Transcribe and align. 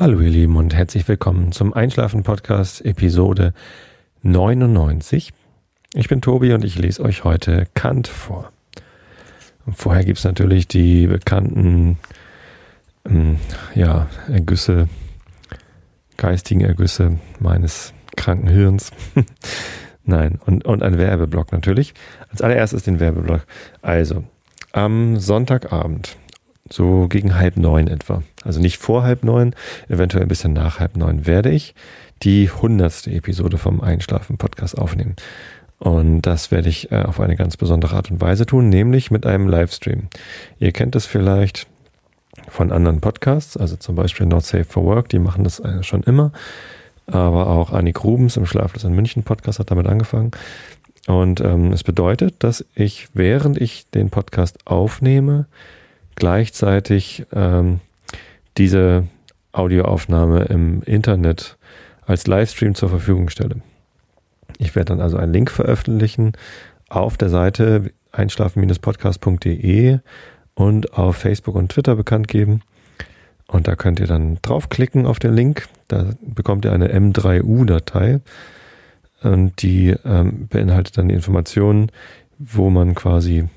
Hallo 0.00 0.20
ihr 0.20 0.30
Lieben 0.30 0.54
und 0.54 0.76
herzlich 0.76 1.08
willkommen 1.08 1.50
zum 1.50 1.74
Einschlafen 1.74 2.22
Podcast 2.22 2.84
Episode 2.84 3.52
99. 4.22 5.32
Ich 5.92 6.06
bin 6.06 6.20
Tobi 6.20 6.52
und 6.52 6.64
ich 6.64 6.78
lese 6.78 7.02
euch 7.02 7.24
heute 7.24 7.66
Kant 7.74 8.06
vor. 8.06 8.52
Und 9.66 9.76
vorher 9.76 10.04
gibt 10.04 10.18
es 10.18 10.24
natürlich 10.24 10.68
die 10.68 11.08
bekannten 11.08 11.98
ähm, 13.10 13.40
ja, 13.74 14.06
Ergüsse, 14.28 14.88
geistigen 16.16 16.60
Ergüsse 16.60 17.18
meines 17.40 17.92
kranken 18.16 18.46
Hirns. 18.46 18.92
Nein, 20.04 20.38
und, 20.46 20.64
und 20.64 20.84
ein 20.84 20.96
Werbeblock 20.96 21.50
natürlich. 21.50 21.92
Als 22.30 22.40
allererstes 22.40 22.84
den 22.84 23.00
Werbeblock. 23.00 23.44
Also, 23.82 24.22
am 24.70 25.18
Sonntagabend, 25.18 26.16
so 26.72 27.08
gegen 27.08 27.36
halb 27.36 27.56
neun 27.56 27.88
etwa, 27.88 28.22
also 28.44 28.60
nicht 28.60 28.78
vor 28.78 29.02
halb 29.02 29.24
neun, 29.24 29.54
eventuell 29.88 30.22
ein 30.22 30.28
bisschen 30.28 30.52
nach 30.52 30.78
halb 30.80 30.96
neun, 30.96 31.26
werde 31.26 31.50
ich 31.50 31.74
die 32.22 32.50
hundertste 32.50 33.10
Episode 33.10 33.58
vom 33.58 33.80
Einschlafen-Podcast 33.80 34.76
aufnehmen. 34.76 35.16
Und 35.78 36.22
das 36.22 36.50
werde 36.50 36.68
ich 36.68 36.90
äh, 36.90 37.02
auf 37.02 37.20
eine 37.20 37.36
ganz 37.36 37.56
besondere 37.56 37.94
Art 37.94 38.10
und 38.10 38.20
Weise 38.20 38.46
tun, 38.46 38.68
nämlich 38.68 39.10
mit 39.10 39.26
einem 39.26 39.48
Livestream. 39.48 40.08
Ihr 40.58 40.72
kennt 40.72 40.96
es 40.96 41.06
vielleicht 41.06 41.66
von 42.48 42.72
anderen 42.72 43.00
Podcasts, 43.00 43.56
also 43.56 43.76
zum 43.76 43.94
Beispiel 43.94 44.26
Not 44.26 44.44
Safe 44.44 44.64
for 44.64 44.84
Work, 44.84 45.08
die 45.08 45.18
machen 45.18 45.44
das 45.44 45.60
äh, 45.60 45.82
schon 45.82 46.02
immer. 46.02 46.32
Aber 47.06 47.46
auch 47.48 47.72
Annik 47.72 48.04
Rubens 48.04 48.36
im 48.36 48.44
Schlaflos 48.44 48.84
in 48.84 48.94
München 48.94 49.22
Podcast 49.22 49.60
hat 49.60 49.70
damit 49.70 49.86
angefangen. 49.86 50.32
Und 51.06 51.40
ähm, 51.40 51.72
es 51.72 51.84
bedeutet, 51.84 52.34
dass 52.40 52.66
ich, 52.74 53.08
während 53.14 53.58
ich 53.58 53.88
den 53.90 54.10
Podcast 54.10 54.58
aufnehme, 54.66 55.46
gleichzeitig 56.18 57.26
ähm, 57.32 57.80
diese 58.56 59.04
Audioaufnahme 59.52 60.44
im 60.44 60.82
Internet 60.82 61.56
als 62.06 62.26
Livestream 62.26 62.74
zur 62.74 62.88
Verfügung 62.88 63.30
stelle. 63.30 63.56
Ich 64.58 64.74
werde 64.74 64.92
dann 64.92 65.00
also 65.00 65.16
einen 65.16 65.32
Link 65.32 65.50
veröffentlichen 65.50 66.32
auf 66.88 67.16
der 67.16 67.28
Seite 67.28 67.92
einschlafen-podcast.de 68.12 69.98
und 70.54 70.94
auf 70.94 71.16
Facebook 71.16 71.54
und 71.54 71.70
Twitter 71.70 71.94
bekannt 71.94 72.28
geben. 72.28 72.62
Und 73.46 73.68
da 73.68 73.76
könnt 73.76 74.00
ihr 74.00 74.06
dann 74.06 74.38
draufklicken 74.42 75.06
auf 75.06 75.18
den 75.18 75.34
Link. 75.34 75.68
Da 75.86 76.10
bekommt 76.20 76.64
ihr 76.64 76.72
eine 76.72 76.92
M3U-Datei. 76.92 78.20
Und 79.22 79.62
die 79.62 79.94
ähm, 80.04 80.48
beinhaltet 80.48 80.98
dann 80.98 81.08
die 81.08 81.14
Informationen, 81.14 81.90
wo 82.38 82.70
man 82.70 82.94
quasi 82.94 83.48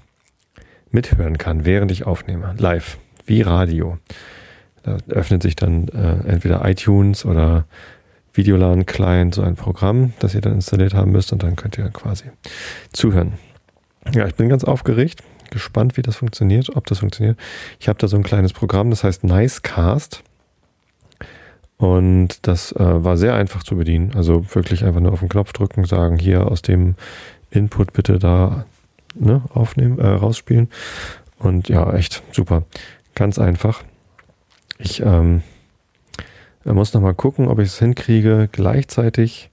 mithören 0.92 1.38
kann, 1.38 1.66
während 1.66 1.92
ich 1.92 2.06
aufnehme. 2.06 2.56
Live, 2.58 2.98
wie 3.26 3.42
Radio. 3.42 3.98
Da 4.84 4.98
öffnet 5.10 5.44
sich 5.44 5.56
dann 5.56 5.88
äh, 5.90 6.28
entweder 6.28 6.68
iTunes 6.68 7.26
oder 7.26 7.66
Videolan 8.34 8.86
Client, 8.86 9.36
so 9.36 9.42
ein 9.42 9.56
Programm, 9.56 10.14
das 10.20 10.34
ihr 10.34 10.42
dann 10.42 10.54
installiert 10.54 10.94
haben 10.94 11.12
müsst 11.12 11.34
und 11.34 11.44
dann 11.44 11.56
könnt 11.56 11.78
ihr 11.78 11.90
quasi 11.90 12.26
zuhören. 12.94 13.34
Ja, 14.14 14.26
ich 14.26 14.36
bin 14.36 14.50
ganz 14.50 14.64
aufgeregt, 14.64 15.22
gespannt, 15.52 15.98
wie 15.98 16.02
das 16.02 16.16
funktioniert, 16.16 16.76
ob 16.76 16.88
das 16.88 17.00
funktioniert. 17.00 17.38
Ich 17.80 17.88
habe 17.88 18.00
da 18.00 18.08
so 18.08 18.18
ein 18.18 18.24
kleines 18.24 18.54
Programm, 18.54 18.90
das 18.90 19.04
heißt 19.04 19.24
Nicecast. 19.24 20.24
Und 21.78 22.48
das 22.48 22.72
äh, 22.74 23.04
war 23.04 23.18
sehr 23.18 23.34
einfach 23.34 23.64
zu 23.64 23.76
bedienen. 23.76 24.14
Also 24.16 24.46
wirklich 24.54 24.86
einfach 24.86 25.02
nur 25.02 25.14
auf 25.14 25.20
den 25.20 25.30
Knopf 25.30 25.52
drücken, 25.52 25.86
sagen, 25.86 26.18
hier 26.18 26.48
aus 26.48 26.62
dem 26.62 26.96
Input 27.50 27.92
bitte 27.94 28.20
da 28.20 28.66
ne, 29.16 29.44
aufnehmen, 29.54 30.00
äh, 30.00 30.08
rausspielen. 30.08 30.70
Und 31.40 31.70
ja, 31.70 31.92
echt 31.94 32.24
super. 32.32 32.64
Ganz 33.16 33.40
einfach. 33.40 33.84
Ich 34.78 35.02
ähm, 35.02 35.42
muss 36.64 36.94
nochmal 36.94 37.14
gucken, 37.14 37.48
ob 37.48 37.60
ich 37.60 37.68
es 37.68 37.80
hinkriege, 37.80 38.50
gleichzeitig 38.52 39.50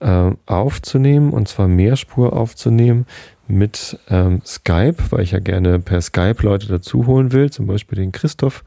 äh, 0.00 0.30
aufzunehmen 0.46 1.32
und 1.32 1.48
zwar 1.48 1.68
Mehrspur 1.68 2.32
aufzunehmen 2.32 3.06
mit 3.48 3.98
ähm, 4.08 4.42
Skype, 4.44 4.96
weil 5.10 5.22
ich 5.22 5.30
ja 5.30 5.38
gerne 5.38 5.78
per 5.78 6.00
Skype 6.00 6.42
Leute 6.42 6.66
dazu 6.66 7.06
holen 7.06 7.32
will, 7.32 7.50
zum 7.50 7.66
Beispiel 7.66 7.96
den 7.96 8.12
Christoph, 8.12 8.64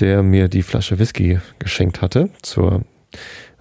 der 0.00 0.22
mir 0.22 0.48
die 0.48 0.62
Flasche 0.62 0.98
Whisky 0.98 1.40
geschenkt 1.58 2.02
hatte 2.02 2.30
zur 2.42 2.82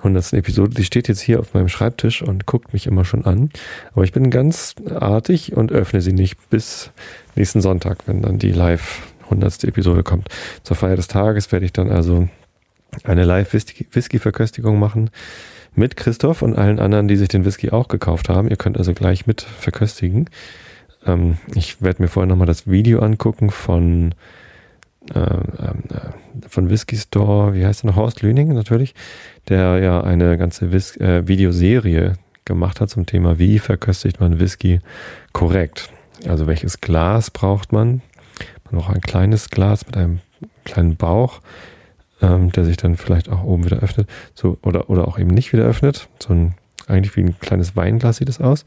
100. 0.06 0.34
Episode. 0.34 0.76
Die 0.76 0.84
steht 0.84 1.08
jetzt 1.08 1.22
hier 1.22 1.40
auf 1.40 1.54
meinem 1.54 1.68
Schreibtisch 1.68 2.22
und 2.22 2.46
guckt 2.46 2.74
mich 2.74 2.86
immer 2.88 3.06
schon 3.06 3.26
an. 3.26 3.50
Aber 3.94 4.04
ich 4.04 4.12
bin 4.12 4.30
ganz 4.30 4.76
artig 4.94 5.58
und 5.58 5.72
öffne 5.72 6.02
sie 6.02 6.14
nicht 6.14 6.50
bis 6.50 6.92
nächsten 7.36 7.62
Sonntag, 7.62 8.00
wenn 8.06 8.22
dann 8.22 8.38
die 8.38 8.52
live 8.52 9.02
100. 9.26 9.64
Episode 9.64 10.04
kommt. 10.04 10.30
Zur 10.64 10.78
Feier 10.78 10.96
des 10.96 11.08
Tages 11.08 11.52
werde 11.52 11.66
ich 11.66 11.74
dann 11.74 11.90
also 11.90 12.30
eine 13.04 13.26
Live-Whisky-Verköstigung 13.26 14.80
machen 14.80 15.10
mit 15.74 15.98
Christoph 15.98 16.42
und 16.42 16.56
allen 16.56 16.80
anderen, 16.80 17.08
die 17.08 17.18
sich 17.18 17.28
den 17.28 17.44
Whisky 17.44 17.72
auch 17.72 17.88
gekauft 17.88 18.30
haben. 18.30 18.48
Ihr 18.48 18.56
könnt 18.56 18.78
also 18.78 18.94
gleich 18.94 19.26
mit 19.26 19.42
verköstigen. 19.42 20.30
Ähm, 21.06 21.38
ich 21.54 21.82
werde 21.82 22.02
mir 22.02 22.08
vorher 22.08 22.28
nochmal 22.28 22.48
das 22.48 22.68
Video 22.68 23.00
angucken 23.00 23.50
von 23.50 24.14
äh, 25.14 25.20
äh, 25.20 26.50
von 26.50 26.70
Whisky 26.70 26.98
Store, 26.98 27.54
wie 27.54 27.66
heißt 27.66 27.84
er 27.84 27.88
noch, 27.88 27.96
Horst 27.96 28.22
Lüning 28.22 28.54
natürlich, 28.54 28.96
der 29.48 29.80
ja 29.80 30.02
eine 30.02 30.38
ganze 30.38 30.72
Whis 30.72 30.98
äh, 30.98 31.28
Videoserie 31.28 32.14
gemacht 32.46 32.82
hat 32.82 32.90
zum 32.90 33.06
Thema, 33.06 33.40
wie 33.40 33.60
verköstigt 33.60 34.20
man 34.20 34.40
Whisky 34.40 34.80
korrekt. 35.34 35.90
Also 36.28 36.48
welches 36.48 36.82
Glas 36.82 37.32
braucht 37.32 37.72
man? 37.72 38.02
Man 38.70 38.82
braucht 38.82 38.96
ein 38.96 39.02
kleines 39.02 39.50
Glas 39.50 39.86
mit 39.86 39.98
einem 39.98 40.20
kleinen 40.64 40.96
Bauch, 40.96 41.42
ähm, 42.22 42.52
der 42.52 42.66
sich 42.66 42.78
dann 42.78 42.98
vielleicht 42.98 43.30
auch 43.30 43.44
oben 43.44 43.66
wieder 43.66 43.80
öffnet, 43.80 44.10
so 44.34 44.58
oder 44.62 44.90
oder 44.90 45.08
auch 45.08 45.20
eben 45.20 45.32
nicht 45.32 45.54
wieder 45.54 45.66
öffnet. 45.66 46.08
So 46.20 46.34
ein 46.34 46.56
eigentlich 46.88 47.16
wie 47.16 47.22
ein 47.22 47.40
kleines 47.40 47.76
Weinglas 47.76 48.18
sieht 48.18 48.30
es 48.30 48.40
aus. 48.40 48.66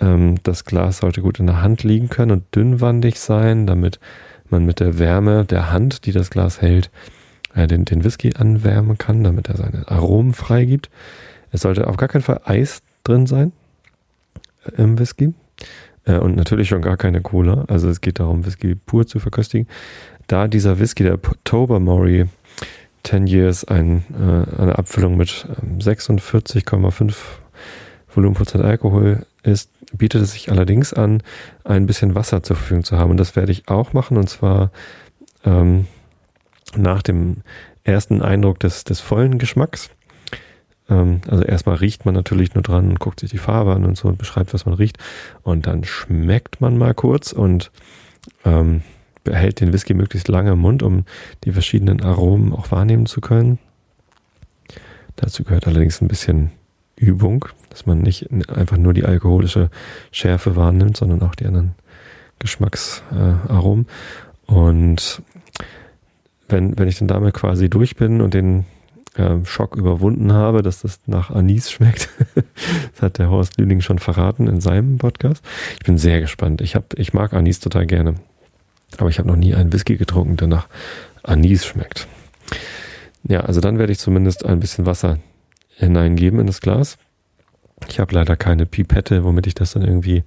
Ähm, 0.00 0.36
das 0.42 0.64
Glas 0.64 0.98
sollte 0.98 1.22
gut 1.22 1.38
in 1.38 1.46
der 1.46 1.62
Hand 1.62 1.82
liegen 1.82 2.08
können 2.08 2.30
und 2.30 2.54
dünnwandig 2.54 3.18
sein, 3.18 3.66
damit 3.66 4.00
man 4.52 4.64
mit 4.64 4.80
der 4.80 4.98
Wärme 4.98 5.44
der 5.44 5.72
Hand, 5.72 6.06
die 6.06 6.12
das 6.12 6.30
Glas 6.30 6.60
hält, 6.60 6.90
äh, 7.54 7.66
den, 7.66 7.84
den 7.84 8.04
Whisky 8.04 8.34
anwärmen 8.34 8.98
kann, 8.98 9.24
damit 9.24 9.48
er 9.48 9.56
seine 9.56 9.88
Aromen 9.88 10.32
freigibt. 10.32 10.90
Es 11.50 11.62
sollte 11.62 11.86
auf 11.86 11.96
gar 11.96 12.08
keinen 12.08 12.22
Fall 12.22 12.40
Eis 12.44 12.82
drin 13.04 13.26
sein 13.26 13.52
äh, 14.64 14.82
im 14.82 14.98
Whisky. 14.98 15.34
Äh, 16.04 16.18
und 16.18 16.36
natürlich 16.36 16.68
schon 16.68 16.82
gar 16.82 16.96
keine 16.96 17.20
Cola. 17.20 17.64
Also 17.68 17.88
es 17.88 18.00
geht 18.00 18.20
darum, 18.20 18.46
Whisky 18.46 18.74
pur 18.74 19.06
zu 19.06 19.18
verköstigen. 19.18 19.66
Da 20.26 20.48
dieser 20.48 20.78
Whisky, 20.78 21.02
der 21.02 21.18
Tobermory 21.44 22.26
10 23.02 23.26
Years, 23.26 23.64
ein, 23.64 24.04
eine 24.56 24.78
Abfüllung 24.78 25.16
mit 25.16 25.46
46,5 25.80 27.00
ähm, 27.02 27.12
Volumenprozent 28.14 28.64
Alkohol 28.64 29.26
ist, 29.42 29.70
bietet 29.92 30.22
es 30.22 30.32
sich 30.32 30.50
allerdings 30.50 30.92
an, 30.92 31.22
ein 31.64 31.86
bisschen 31.86 32.14
Wasser 32.14 32.42
zur 32.42 32.56
Verfügung 32.56 32.84
zu 32.84 32.96
haben. 32.96 33.10
Und 33.10 33.16
das 33.16 33.36
werde 33.36 33.52
ich 33.52 33.68
auch 33.68 33.92
machen. 33.92 34.16
Und 34.16 34.28
zwar 34.28 34.70
ähm, 35.44 35.86
nach 36.76 37.02
dem 37.02 37.38
ersten 37.84 38.22
Eindruck 38.22 38.60
des, 38.60 38.84
des 38.84 39.00
vollen 39.00 39.38
Geschmacks. 39.38 39.90
Ähm, 40.88 41.20
also 41.28 41.44
erstmal 41.44 41.76
riecht 41.76 42.04
man 42.04 42.14
natürlich 42.14 42.54
nur 42.54 42.62
dran 42.62 42.88
und 42.90 43.00
guckt 43.00 43.20
sich 43.20 43.30
die 43.30 43.38
Farbe 43.38 43.74
an 43.74 43.84
und 43.84 43.96
so 43.96 44.08
und 44.08 44.18
beschreibt, 44.18 44.54
was 44.54 44.66
man 44.66 44.74
riecht. 44.74 44.98
Und 45.42 45.66
dann 45.66 45.84
schmeckt 45.84 46.60
man 46.60 46.78
mal 46.78 46.94
kurz 46.94 47.32
und 47.32 47.70
ähm, 48.44 48.82
behält 49.24 49.60
den 49.60 49.72
Whisky 49.72 49.94
möglichst 49.94 50.28
lange 50.28 50.52
im 50.52 50.60
Mund, 50.60 50.82
um 50.82 51.04
die 51.44 51.52
verschiedenen 51.52 52.02
Aromen 52.02 52.52
auch 52.52 52.70
wahrnehmen 52.70 53.06
zu 53.06 53.20
können. 53.20 53.58
Dazu 55.16 55.44
gehört 55.44 55.66
allerdings 55.66 56.00
ein 56.00 56.08
bisschen 56.08 56.50
Übung, 57.02 57.46
dass 57.70 57.84
man 57.86 57.98
nicht 57.98 58.30
einfach 58.48 58.76
nur 58.76 58.94
die 58.94 59.04
alkoholische 59.04 59.70
Schärfe 60.12 60.56
wahrnimmt, 60.56 60.96
sondern 60.96 61.22
auch 61.22 61.34
die 61.34 61.46
anderen 61.46 61.74
Geschmacksaromen. 62.38 63.86
Und 64.46 65.22
wenn, 66.48 66.78
wenn 66.78 66.88
ich 66.88 66.98
dann 66.98 67.08
damit 67.08 67.34
quasi 67.34 67.68
durch 67.68 67.96
bin 67.96 68.20
und 68.20 68.34
den 68.34 68.64
äh, 69.16 69.44
Schock 69.44 69.76
überwunden 69.76 70.32
habe, 70.32 70.62
dass 70.62 70.82
das 70.82 71.00
nach 71.06 71.30
Anis 71.30 71.70
schmeckt, 71.70 72.08
das 72.92 73.02
hat 73.02 73.18
der 73.18 73.30
Horst 73.30 73.58
Lüning 73.58 73.80
schon 73.80 73.98
verraten 73.98 74.46
in 74.46 74.60
seinem 74.60 74.98
Podcast. 74.98 75.44
Ich 75.80 75.86
bin 75.86 75.98
sehr 75.98 76.20
gespannt. 76.20 76.60
Ich, 76.60 76.76
hab, 76.76 76.98
ich 76.98 77.12
mag 77.12 77.32
Anis 77.32 77.60
total 77.60 77.86
gerne. 77.86 78.14
Aber 78.98 79.08
ich 79.08 79.18
habe 79.18 79.28
noch 79.28 79.36
nie 79.36 79.54
einen 79.54 79.72
Whisky 79.72 79.96
getrunken, 79.96 80.36
der 80.36 80.48
nach 80.48 80.68
Anis 81.22 81.64
schmeckt. 81.64 82.06
Ja, 83.26 83.40
also 83.40 83.60
dann 83.60 83.78
werde 83.78 83.92
ich 83.92 83.98
zumindest 83.98 84.44
ein 84.44 84.60
bisschen 84.60 84.84
Wasser 84.86 85.18
hineingeben 85.76 86.40
in 86.40 86.46
das 86.46 86.60
Glas. 86.60 86.98
Ich 87.88 88.00
habe 88.00 88.14
leider 88.14 88.36
keine 88.36 88.66
Pipette, 88.66 89.24
womit 89.24 89.46
ich 89.46 89.54
das 89.54 89.72
dann 89.72 89.82
irgendwie 89.82 90.24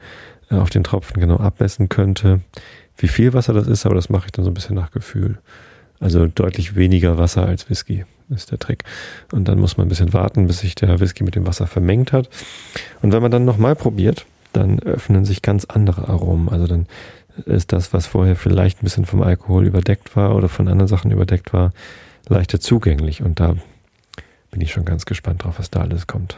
äh, 0.50 0.56
auf 0.56 0.70
den 0.70 0.84
Tropfen 0.84 1.20
genau 1.20 1.38
abmessen 1.38 1.90
könnte, 1.90 2.42
wie 2.98 3.08
viel 3.08 3.34
Wasser 3.34 3.54
das 3.54 3.68
ist, 3.68 3.86
aber 3.86 3.96
das 3.96 4.10
mache 4.10 4.28
ich 4.28 4.32
dann 4.32 4.46
so 4.46 4.52
ein 4.52 4.54
bisschen 4.54 4.76
nach 4.76 4.92
Gefühl. 4.92 5.40
Also 6.00 6.28
deutlich 6.28 6.76
weniger 6.76 7.18
Wasser 7.18 7.46
als 7.46 7.70
Whisky 7.70 8.06
ist 8.30 8.52
der 8.52 8.60
Trick. 8.60 8.84
Und 9.32 9.48
dann 9.48 9.60
muss 9.60 9.78
man 9.78 9.86
ein 9.86 9.90
bisschen 9.90 10.14
warten, 10.14 10.48
bis 10.48 10.60
sich 10.60 10.76
der 10.76 11.00
Whisky 11.00 11.24
mit 11.24 11.36
dem 11.36 11.48
Wasser 11.48 11.68
vermengt 11.68 12.12
hat. 12.12 12.30
Und 13.02 13.12
wenn 13.14 13.22
man 13.22 13.32
dann 13.32 13.46
nochmal 13.46 13.76
probiert, 13.76 14.26
dann 14.54 14.80
öffnen 14.80 15.26
sich 15.26 15.42
ganz 15.42 15.66
andere 15.66 16.08
Aromen. 16.08 16.50
Also 16.50 16.68
dann 16.68 16.88
ist 17.46 17.74
das, 17.74 17.94
was 17.94 18.08
vorher 18.08 18.36
vielleicht 18.36 18.82
ein 18.82 18.86
bisschen 18.86 19.06
vom 19.06 19.22
Alkohol 19.22 19.66
überdeckt 19.66 20.16
war 20.16 20.36
oder 20.36 20.50
von 20.50 20.68
anderen 20.68 20.88
Sachen 20.88 21.12
überdeckt 21.12 21.54
war, 21.54 21.72
leichter 22.28 22.60
zugänglich. 22.60 23.22
Und 23.22 23.40
da 23.40 23.56
bin 24.56 24.62
ich 24.62 24.72
schon 24.72 24.86
ganz 24.86 25.06
gespannt 25.06 25.44
drauf, 25.44 25.60
was 25.60 25.70
da 25.70 25.82
alles 25.82 26.08
kommt. 26.08 26.38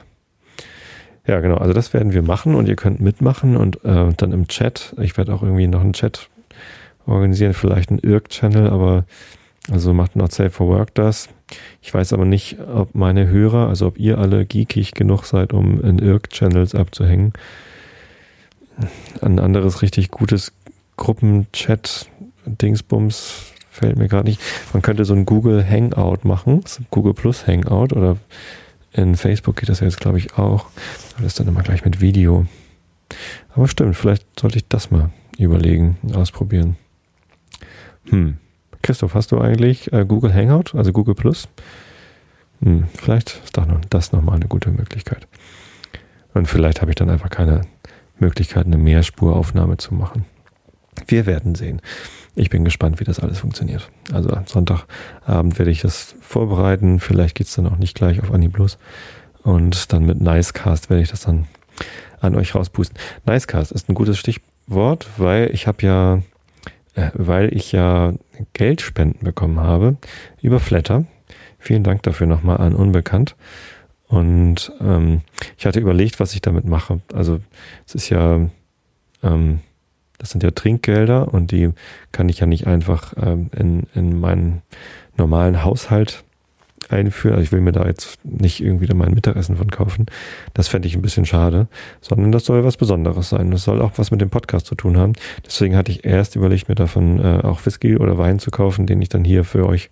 Ja, 1.28 1.40
genau. 1.40 1.58
Also 1.58 1.74
das 1.74 1.94
werden 1.94 2.14
wir 2.14 2.24
machen 2.24 2.56
und 2.56 2.68
ihr 2.68 2.76
könnt 2.76 3.00
mitmachen 3.00 3.56
und 3.56 3.86
äh, 3.86 4.12
dann 4.18 4.32
im 4.32 4.48
Chat. 4.48 4.96
Ich 5.00 5.16
werde 5.18 5.36
auch 5.36 5.44
irgendwie 5.44 5.68
noch 5.68 5.82
einen 5.82 5.94
Chat 5.94 6.28
organisieren, 7.06 7.54
vielleicht 7.54 7.92
einen 7.92 8.00
IRC-Channel, 8.00 8.72
aber 8.72 9.06
also 9.70 9.94
macht 9.94 10.16
Not 10.16 10.32
Safe 10.32 10.50
for 10.50 10.68
Work 10.68 10.96
das. 10.96 11.30
Ich 11.84 11.94
weiß 11.94 12.12
aber 12.14 12.26
nicht, 12.26 12.58
ob 12.60 12.96
meine 12.96 13.28
Hörer, 13.28 13.68
also 13.68 13.86
ob 13.86 14.00
ihr 14.00 14.18
alle 14.18 14.48
geekig 14.48 14.94
genug 14.94 15.26
seid, 15.26 15.54
um 15.54 15.80
in 15.82 16.00
IRC-Channels 16.00 16.74
abzuhängen. 16.74 17.34
Ein 19.22 19.38
anderes 19.38 19.84
richtig 19.84 20.10
gutes 20.10 20.54
Gruppenchat-Dingsbums 20.96 23.54
fällt 23.78 23.98
mir 23.98 24.08
gerade 24.08 24.30
nicht. 24.30 24.42
Man 24.74 24.82
könnte 24.82 25.06
so 25.06 25.14
ein 25.14 25.26
Google 25.26 25.68
Hangout 25.68 26.20
machen, 26.24 26.64
Google 26.92 27.14
Plus 27.14 27.48
Hangout 27.48 27.94
oder 27.94 28.18
in 28.92 29.16
Facebook 29.16 29.58
geht 29.58 29.70
das 29.70 29.80
jetzt, 29.80 30.00
glaube 30.00 30.18
ich, 30.18 30.38
auch. 30.38 30.66
Aber 31.16 31.24
das 31.24 31.36
dann 31.36 31.48
immer 31.48 31.62
gleich 31.64 31.86
mit 31.86 32.02
Video. 32.02 32.46
Aber 33.54 33.68
stimmt, 33.68 33.96
vielleicht 33.96 34.40
sollte 34.40 34.58
ich 34.58 34.68
das 34.68 34.92
mal 34.92 35.12
überlegen, 35.38 35.98
ausprobieren. 36.14 36.76
Hm. 38.10 38.38
Christoph, 38.82 39.16
hast 39.16 39.32
du 39.32 39.40
eigentlich 39.40 39.92
äh, 39.92 40.06
Google 40.06 40.34
Hangout, 40.34 40.76
also 40.76 40.92
Google 40.94 41.16
Plus? 41.16 41.48
Hm, 42.62 42.86
vielleicht 42.94 43.42
ist 43.44 43.58
doch 43.58 43.66
noch, 43.66 43.82
das 43.90 44.12
nochmal 44.12 44.36
eine 44.36 44.48
gute 44.48 44.72
Möglichkeit. 44.72 45.28
Und 46.34 46.48
vielleicht 46.48 46.82
habe 46.82 46.92
ich 46.92 46.96
dann 46.96 47.10
einfach 47.10 47.30
keine 47.30 47.62
Möglichkeit, 48.20 48.66
eine 48.66 48.78
Mehrspuraufnahme 48.78 49.78
zu 49.78 49.94
machen. 49.94 50.26
Wir 51.08 51.26
werden 51.26 51.56
sehen. 51.56 51.82
Ich 52.40 52.52
bin 52.52 52.64
gespannt, 52.64 53.00
wie 53.00 53.04
das 53.04 53.20
alles 53.20 53.40
funktioniert. 53.40 53.90
Also 54.14 54.30
Sonntagabend 54.46 55.58
werde 55.58 55.72
ich 55.72 55.82
das 55.82 56.16
vorbereiten. 56.22 57.00
Vielleicht 57.00 57.36
geht 57.36 57.48
es 57.48 57.56
dann 57.56 57.66
auch 57.66 57.78
nicht 57.78 57.96
gleich 57.96 58.22
auf 58.22 58.32
Aniblos. 58.32 58.78
Und 59.42 59.92
dann 59.92 60.06
mit 60.06 60.22
Nicecast 60.22 60.92
werde 60.92 61.02
ich 61.02 61.10
das 61.10 61.22
dann 61.22 61.48
an 62.20 62.36
euch 62.36 62.54
rauspusten. 62.54 62.96
Nicecast 63.26 63.72
ist 63.72 63.90
ein 63.90 63.96
gutes 63.96 64.20
Stichwort, 64.20 65.08
weil 65.18 65.50
ich 65.52 65.66
habe 65.66 65.84
ja, 65.84 66.22
äh, 66.94 67.10
weil 67.16 67.56
ich 67.56 67.72
ja 67.72 68.14
Geldspenden 68.54 69.24
bekommen 69.24 69.60
habe 69.60 69.98
über 70.40 70.60
Flatter. 70.60 71.06
Vielen 71.58 71.84
Dank 71.84 72.04
dafür 72.04 72.28
nochmal 72.28 72.58
an 72.58 72.76
Unbekannt. 72.76 73.36
Und 74.08 74.72
ähm, 74.80 75.22
ich 75.58 75.66
hatte 75.66 75.80
überlegt, 75.80 76.20
was 76.20 76.36
ich 76.36 76.42
damit 76.42 76.66
mache. 76.66 77.02
Also 77.14 77.40
es 77.88 77.96
ist 77.96 78.10
ja 78.10 78.48
ähm, 79.24 79.60
das 80.18 80.32
sind 80.32 80.44
ja 80.44 80.52
Trinkgelder 80.52 81.34
und 81.34 81.52
die 81.52 81.72
kann 82.12 82.30
ich 82.30 82.40
ja 82.40 82.48
nicht 82.48 82.68
einfach 82.68 83.14
ähm, 83.18 83.50
in, 83.56 83.84
in 83.94 84.20
meinen 84.20 84.62
normalen 85.18 85.64
Haushalt 85.64 86.24
einführen. 86.90 87.36
Also 87.36 87.44
ich 87.44 87.52
will 87.52 87.62
mir 87.62 87.72
da 87.72 87.86
jetzt 87.86 88.24
nicht 88.24 88.62
irgendwie 88.62 88.92
mein 88.94 89.14
Mittagessen 89.14 89.58
von 89.58 89.70
kaufen. 89.70 90.06
Das 90.54 90.68
fände 90.68 90.88
ich 90.88 90.96
ein 90.96 91.02
bisschen 91.02 91.26
schade, 91.26 91.68
sondern 92.02 92.32
das 92.32 92.46
soll 92.46 92.64
was 92.64 92.78
Besonderes 92.78 93.30
sein. 93.30 93.52
Das 93.52 93.64
soll 93.64 93.82
auch 93.82 93.94
was 93.98 94.12
mit 94.12 94.22
dem 94.22 94.30
Podcast 94.30 94.66
zu 94.66 94.76
tun 94.76 94.98
haben. 94.98 95.14
Deswegen 95.46 95.76
hatte 95.76 95.92
ich 95.92 96.06
erst 96.06 96.36
überlegt, 96.36 96.70
mir 96.70 96.76
davon 96.76 97.20
äh, 97.20 97.42
auch 97.44 97.66
Whisky 97.66 97.98
oder 97.98 98.18
Wein 98.18 98.40
zu 98.40 98.52
kaufen, 98.52 98.86
den 98.88 99.02
ich 99.02 99.10
dann 99.10 99.24
hier 99.24 99.44
für 99.44 99.66
euch 99.68 99.90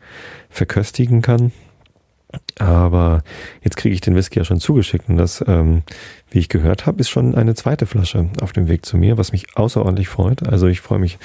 verköstigen 0.49 1.21
kann. 1.21 1.51
Aber 2.57 3.23
jetzt 3.61 3.77
kriege 3.77 3.93
ich 3.93 4.01
den 4.01 4.15
Whisky 4.15 4.39
ja 4.39 4.45
schon 4.45 4.59
zugeschickt 4.59 5.09
und 5.09 5.17
das, 5.17 5.43
ähm, 5.47 5.83
wie 6.29 6.39
ich 6.39 6.49
gehört 6.49 6.85
habe, 6.85 6.99
ist 7.01 7.09
schon 7.09 7.35
eine 7.35 7.55
zweite 7.55 7.85
Flasche 7.85 8.29
auf 8.41 8.53
dem 8.53 8.67
Weg 8.67 8.85
zu 8.85 8.97
mir, 8.97 9.17
was 9.17 9.31
mich 9.31 9.57
außerordentlich 9.57 10.07
freut. 10.07 10.47
Also 10.47 10.67
ich 10.67 10.81
freue 10.81 10.99
mich 10.99 11.17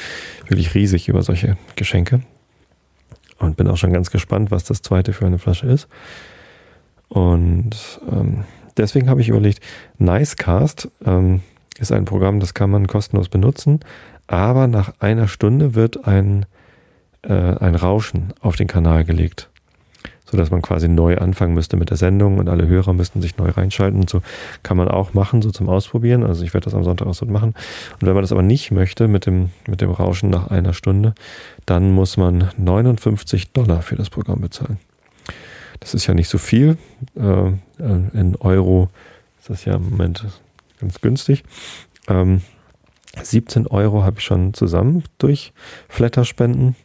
wirklich 0.46 0.74
riesig 0.74 1.08
über 1.08 1.22
solche 1.22 1.56
Geschenke 1.76 2.20
und 3.38 3.56
bin 3.56 3.68
auch 3.68 3.76
schon 3.76 3.92
ganz 3.92 4.10
gespannt, 4.10 4.50
was 4.50 4.64
das 4.64 4.82
zweite 4.82 5.12
für 5.12 5.26
eine 5.26 5.38
Flasche 5.38 5.66
ist. 5.66 5.88
Und 7.08 8.00
ähm, 8.10 8.44
deswegen 8.76 9.08
habe 9.08 9.20
ich 9.20 9.28
überlegt, 9.28 9.60
Nicecast 9.98 10.88
ähm, 11.04 11.42
ist 11.78 11.92
ein 11.92 12.04
Programm, 12.04 12.40
das 12.40 12.54
kann 12.54 12.70
man 12.70 12.86
kostenlos 12.86 13.28
benutzen, 13.28 13.80
aber 14.26 14.66
nach 14.66 14.94
einer 15.00 15.26
Stunde 15.26 15.74
wird 15.74 16.06
ein, 16.06 16.46
äh, 17.22 17.32
ein 17.32 17.74
Rauschen 17.74 18.32
auf 18.40 18.56
den 18.56 18.68
Kanal 18.68 19.04
gelegt 19.04 19.49
so 20.30 20.36
dass 20.36 20.50
man 20.50 20.62
quasi 20.62 20.88
neu 20.88 21.18
anfangen 21.18 21.54
müsste 21.54 21.76
mit 21.76 21.90
der 21.90 21.96
Sendung 21.96 22.38
und 22.38 22.48
alle 22.48 22.68
Hörer 22.68 22.92
müssten 22.92 23.20
sich 23.20 23.36
neu 23.36 23.50
reinschalten. 23.50 24.00
Und 24.00 24.10
so 24.10 24.22
kann 24.62 24.76
man 24.76 24.88
auch 24.88 25.12
machen, 25.12 25.42
so 25.42 25.50
zum 25.50 25.68
Ausprobieren. 25.68 26.22
Also 26.22 26.44
ich 26.44 26.54
werde 26.54 26.66
das 26.66 26.74
am 26.74 26.84
Sonntag 26.84 27.06
auch 27.06 27.14
so 27.14 27.26
machen. 27.26 27.54
Und 28.00 28.06
wenn 28.06 28.14
man 28.14 28.22
das 28.22 28.32
aber 28.32 28.42
nicht 28.42 28.70
möchte 28.70 29.08
mit 29.08 29.26
dem, 29.26 29.50
mit 29.66 29.80
dem 29.80 29.90
Rauschen 29.90 30.30
nach 30.30 30.48
einer 30.48 30.72
Stunde, 30.72 31.14
dann 31.66 31.90
muss 31.90 32.16
man 32.16 32.50
59 32.58 33.52
Dollar 33.52 33.82
für 33.82 33.96
das 33.96 34.10
Programm 34.10 34.40
bezahlen. 34.40 34.78
Das 35.80 35.94
ist 35.94 36.06
ja 36.06 36.14
nicht 36.14 36.28
so 36.28 36.38
viel. 36.38 36.76
Äh, 37.16 37.52
in 37.78 38.36
Euro 38.38 38.88
ist 39.40 39.50
das 39.50 39.64
ja 39.64 39.74
im 39.74 39.90
Moment 39.90 40.26
ganz 40.80 41.00
günstig. 41.00 41.42
Ähm, 42.08 42.42
17 43.20 43.66
Euro 43.66 44.04
habe 44.04 44.18
ich 44.18 44.24
schon 44.24 44.54
zusammen 44.54 45.02
durch 45.18 45.52
Flatter-Spenden. 45.88 46.76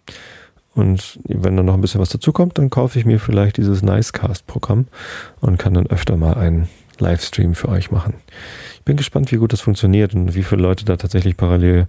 Und 0.76 1.20
wenn 1.24 1.56
dann 1.56 1.66
noch 1.66 1.74
ein 1.74 1.82
bisschen 1.82 2.02
was 2.02 2.10
dazukommt, 2.10 2.58
dann 2.58 2.70
kaufe 2.70 3.00
ich 3.00 3.06
mir 3.06 3.20
vielleicht 3.20 3.58
dieses 3.58 3.82
Nicecast-Programm 3.82 4.88
und 5.40 5.58
kann 5.58 5.74
dann 5.74 5.88
öfter 5.88 6.18
mal 6.18 6.34
einen 6.34 6.68
Livestream 7.00 7.56
für 7.56 7.70
euch 7.70 7.92
machen. 7.92 8.16
Ich 8.76 8.84
bin 8.84 8.98
gespannt, 8.98 9.32
wie 9.32 9.38
gut 9.38 9.54
das 9.54 9.62
funktioniert 9.62 10.14
und 10.14 10.36
wie 10.36 10.44
viele 10.44 10.62
Leute 10.62 10.84
da 10.84 10.98
tatsächlich 10.98 11.38
parallel 11.38 11.88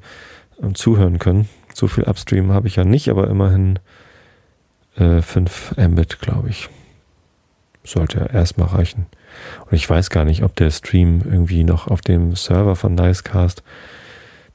äh, 0.62 0.73
zuhören 0.73 1.19
können. 1.19 1.49
So 1.75 1.88
viel 1.88 2.05
Upstream 2.05 2.53
habe 2.53 2.69
ich 2.69 2.77
ja 2.77 2.85
nicht, 2.85 3.09
aber 3.09 3.29
immerhin 3.29 3.81
äh, 4.97 5.21
5 5.21 5.75
Mbit, 5.77 6.21
glaube 6.21 6.49
ich. 6.49 6.69
Sollte 7.85 8.19
ja 8.21 8.27
erstmal 8.27 8.69
reichen. 8.69 9.06
Und 9.67 9.73
ich 9.73 9.88
weiß 9.88 10.11
gar 10.11 10.25
nicht, 10.25 10.43
ob 10.43 10.55
der 10.56 10.71
Stream 10.71 11.23
irgendwie 11.25 11.65
noch 11.65 11.88
auf 11.88 12.00
dem 12.00 12.35
Server 12.35 12.77
von 12.77 12.94
Nicecast 12.94 13.62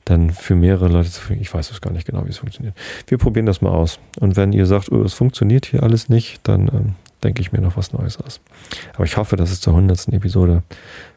dann 0.06 0.32
für 0.32 0.56
mehrere 0.56 0.88
Leute 0.88 1.12
zu 1.12 1.22
finden. 1.22 1.42
Ich 1.42 1.54
weiß 1.54 1.72
es 1.72 1.82
gar 1.82 1.92
nicht 1.92 2.08
genau, 2.08 2.26
wie 2.26 2.30
es 2.30 2.40
funktioniert. 2.40 2.76
Wir 3.08 3.18
probieren 3.18 3.46
das 3.46 3.62
mal 3.62 3.72
aus. 3.72 4.00
Und 4.20 4.36
wenn 4.36 4.54
ihr 4.54 4.66
sagt, 4.66 4.92
oh, 4.92 5.04
es 5.04 5.14
funktioniert 5.14 5.66
hier 5.66 5.84
alles 5.84 6.10
nicht, 6.10 6.40
dann 6.44 6.68
ähm, 6.74 6.96
denke 7.24 7.42
ich 7.42 7.52
mir 7.52 7.62
noch 7.62 7.78
was 7.78 7.94
Neues 7.94 8.20
aus. 8.20 8.40
Aber 8.96 9.06
ich 9.06 9.18
hoffe, 9.18 9.36
dass 9.36 9.52
es 9.52 9.62
zur 9.62 9.74
hundertsten 9.74 10.14
Episode 10.14 10.64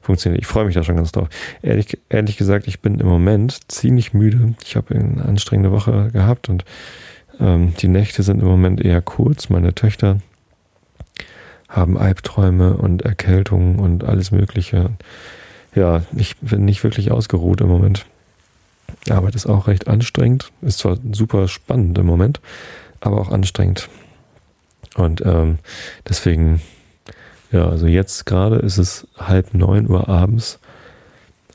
funktioniert. 0.03 0.43
Ich 0.43 0.47
freue 0.47 0.67
mich 0.67 0.75
da 0.75 0.83
schon 0.83 0.97
ganz 0.97 1.13
drauf. 1.13 1.29
Ehrlich, 1.63 1.99
ehrlich 2.09 2.37
gesagt, 2.37 2.67
ich 2.67 2.81
bin 2.81 3.01
im 3.01 3.07
Moment 3.07 3.73
ziemlich 3.73 4.13
müde. 4.13 4.55
Ich 4.65 4.77
habe 4.77 4.95
eine 4.95 5.25
anstrengende 5.25 5.73
Woche 5.73 6.11
gehabt 6.13 6.49
und 6.49 6.65
ähm, 7.41 7.75
die 7.81 7.89
Nächte 7.89 8.23
sind 8.23 8.41
im 8.41 8.49
Moment 8.49 8.85
eher 8.85 9.01
kurz. 9.01 9.49
Meine 9.49 9.75
Töchter 9.75 10.19
haben 11.69 11.99
Albträume 11.99 12.77
und 12.77 13.03
Erkältungen 13.03 13.79
und 13.79 14.05
alles 14.05 14.31
Mögliche. 14.31 14.91
Ja, 15.75 16.03
ich 16.15 16.37
bin 16.39 16.65
nicht 16.65 16.85
wirklich 16.85 17.11
ausgeruht 17.11 17.61
im 17.61 17.69
Moment. 17.69 18.07
Arbeit 19.11 19.35
ist 19.35 19.47
auch 19.47 19.67
recht 19.67 19.89
anstrengend. 19.89 20.51
Ist 20.63 20.79
zwar 20.79 20.99
super 21.13 21.49
spannend 21.49 21.99
im 21.99 22.07
Moment, 22.07 22.41
aber 23.01 23.21
auch 23.21 23.31
anstrengend. 23.31 23.89
Und 24.95 25.23
ähm, 25.25 25.59
deswegen, 26.09 26.63
ja, 27.51 27.69
also 27.69 27.87
jetzt 27.87 28.27
gerade 28.27 28.57
ist 28.57 28.79
es 28.79 29.07
halb 29.19 29.55
neun 29.55 29.89
Uhr 29.89 30.09
abends 30.09 30.59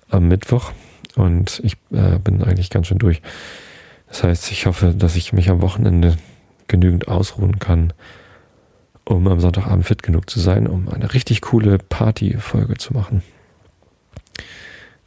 am 0.10 0.28
Mittwoch 0.28 0.72
und 1.16 1.62
ich 1.64 1.74
äh, 1.92 2.20
bin 2.20 2.44
eigentlich 2.44 2.70
ganz 2.70 2.88
schön 2.88 2.98
durch. 2.98 3.22
Das 4.08 4.24
heißt, 4.24 4.52
ich 4.52 4.66
hoffe, 4.66 4.94
dass 4.96 5.16
ich 5.16 5.34
mich 5.34 5.50
am 5.50 5.62
Wochenende 5.62 6.18
genügend 6.68 7.08
ausruhen 7.08 7.60
kann, 7.60 7.94
um 9.06 9.28
am 9.28 9.40
Sonntagabend 9.40 9.86
fit 9.86 10.04
genug 10.04 10.30
zu 10.30 10.40
sein, 10.40 10.68
um 10.68 10.90
eine 10.90 11.14
richtig 11.14 11.42
coole 11.42 11.78
Party-Folge 11.78 12.78
zu 12.78 12.94
machen. 12.94 13.24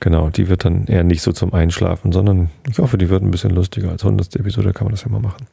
Genau, 0.02 0.30
die 0.30 0.48
wird 0.48 0.64
dann 0.64 0.86
eher 0.86 1.04
nicht 1.04 1.22
so 1.22 1.30
zum 1.30 1.54
Einschlafen, 1.54 2.10
sondern 2.10 2.50
ich 2.68 2.80
hoffe, 2.80 2.98
die 2.98 3.08
wird 3.08 3.22
ein 3.22 3.30
bisschen 3.30 3.52
lustiger. 3.52 3.92
Als 3.92 4.02
100. 4.02 4.34
Episode 4.34 4.72
kann 4.72 4.86
man 4.86 4.90
das 4.90 5.04
ja 5.04 5.08
mal 5.08 5.20
machen. 5.20 5.46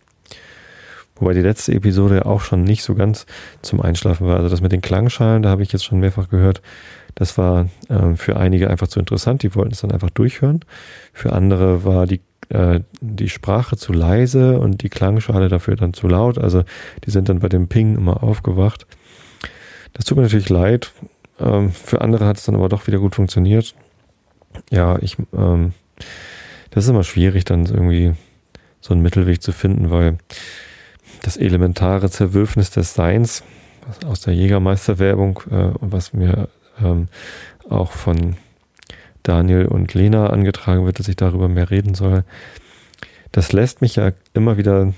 Wobei 1.17 1.35
die 1.35 1.41
letzte 1.41 1.71
Episode 1.75 2.25
auch 2.25 2.41
schon 2.41 2.63
nicht 2.63 2.81
so 2.81 2.95
ganz 2.95 3.27
zum 3.61 3.79
Einschlafen 3.79 4.25
war. 4.25 4.37
Also 4.37 4.49
das 4.49 4.61
mit 4.61 4.71
den 4.71 4.81
Klangschalen, 4.81 5.43
da 5.43 5.49
habe 5.49 5.61
ich 5.61 5.71
jetzt 5.71 5.85
schon 5.85 5.99
mehrfach 5.99 6.29
gehört, 6.29 6.63
das 7.13 7.37
war 7.37 7.69
äh, 7.89 8.15
für 8.15 8.37
einige 8.37 8.71
einfach 8.71 8.87
zu 8.87 8.99
interessant. 8.99 9.43
Die 9.43 9.53
wollten 9.53 9.73
es 9.73 9.81
dann 9.81 9.91
einfach 9.91 10.09
durchhören. 10.09 10.61
Für 11.13 11.33
andere 11.33 11.83
war 11.83 12.07
die, 12.07 12.21
äh, 12.49 12.79
die 13.01 13.29
Sprache 13.29 13.77
zu 13.77 13.93
leise 13.93 14.59
und 14.59 14.81
die 14.81 14.89
Klangschale 14.89 15.49
dafür 15.49 15.75
dann 15.75 15.93
zu 15.93 16.07
laut. 16.07 16.39
Also 16.39 16.63
die 17.05 17.11
sind 17.11 17.29
dann 17.29 17.37
bei 17.37 17.49
dem 17.49 17.67
Ping 17.67 17.97
immer 17.97 18.23
aufgewacht. 18.23 18.87
Das 19.93 20.05
tut 20.05 20.17
mir 20.17 20.23
natürlich 20.23 20.49
leid. 20.49 20.91
Ähm, 21.39 21.69
für 21.69 22.01
andere 22.01 22.25
hat 22.25 22.37
es 22.37 22.45
dann 22.45 22.55
aber 22.55 22.67
doch 22.67 22.87
wieder 22.87 22.97
gut 22.97 23.13
funktioniert 23.13 23.75
ja, 24.69 24.97
ich, 25.01 25.17
ähm, 25.33 25.73
das 26.71 26.85
ist 26.85 26.89
immer 26.89 27.03
schwierig, 27.03 27.45
dann 27.45 27.65
irgendwie 27.65 28.13
so 28.81 28.93
einen 28.93 29.03
Mittelweg 29.03 29.41
zu 29.41 29.51
finden, 29.51 29.89
weil 29.89 30.17
das 31.21 31.37
elementare 31.37 32.09
Zerwürfnis 32.09 32.71
des 32.71 32.93
Seins 32.93 33.43
aus 34.05 34.21
der 34.21 34.33
Jägermeister-Werbung 34.33 35.41
äh, 35.51 35.71
was 35.81 36.13
mir 36.13 36.49
ähm, 36.81 37.07
auch 37.69 37.91
von 37.91 38.35
Daniel 39.23 39.65
und 39.65 39.93
Lena 39.93 40.27
angetragen 40.27 40.85
wird, 40.85 40.99
dass 40.99 41.07
ich 41.07 41.15
darüber 41.15 41.49
mehr 41.49 41.69
reden 41.69 41.93
soll, 41.93 42.23
das 43.31 43.51
lässt 43.51 43.81
mich 43.81 43.95
ja 43.97 44.11
immer 44.33 44.57
wieder 44.57 44.93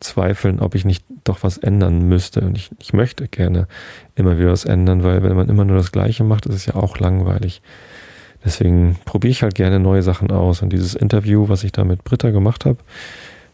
zweifeln, 0.00 0.60
ob 0.60 0.74
ich 0.74 0.84
nicht 0.84 1.04
doch 1.24 1.42
was 1.42 1.58
ändern 1.58 2.08
müsste. 2.08 2.40
Und 2.40 2.56
ich, 2.56 2.70
ich 2.78 2.92
möchte 2.92 3.28
gerne 3.28 3.68
immer 4.16 4.38
wieder 4.38 4.50
was 4.50 4.64
ändern, 4.64 5.04
weil 5.04 5.22
wenn 5.22 5.36
man 5.36 5.48
immer 5.48 5.64
nur 5.64 5.76
das 5.76 5.92
Gleiche 5.92 6.24
macht, 6.24 6.46
ist 6.46 6.54
es 6.54 6.66
ja 6.66 6.74
auch 6.74 6.98
langweilig. 6.98 7.62
Deswegen 8.44 8.96
probiere 9.04 9.30
ich 9.30 9.42
halt 9.42 9.54
gerne 9.54 9.78
neue 9.78 10.02
Sachen 10.02 10.30
aus. 10.30 10.62
Und 10.62 10.72
dieses 10.72 10.94
Interview, 10.94 11.48
was 11.48 11.64
ich 11.64 11.72
da 11.72 11.84
mit 11.84 12.04
Britta 12.04 12.30
gemacht 12.30 12.64
habe, 12.64 12.78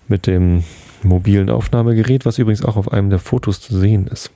mit 0.09 0.27
dem 0.27 0.65
mobilen 1.03 1.51
Aufnahmegerät, 1.51 2.25
was 2.25 2.39
übrigens 2.39 2.65
auch 2.65 2.77
auf 2.77 2.93
einem 2.93 3.11
der 3.11 3.19
Fotos 3.19 3.61
zu 3.61 3.79
sehen 3.79 4.07
ist, 4.07 4.31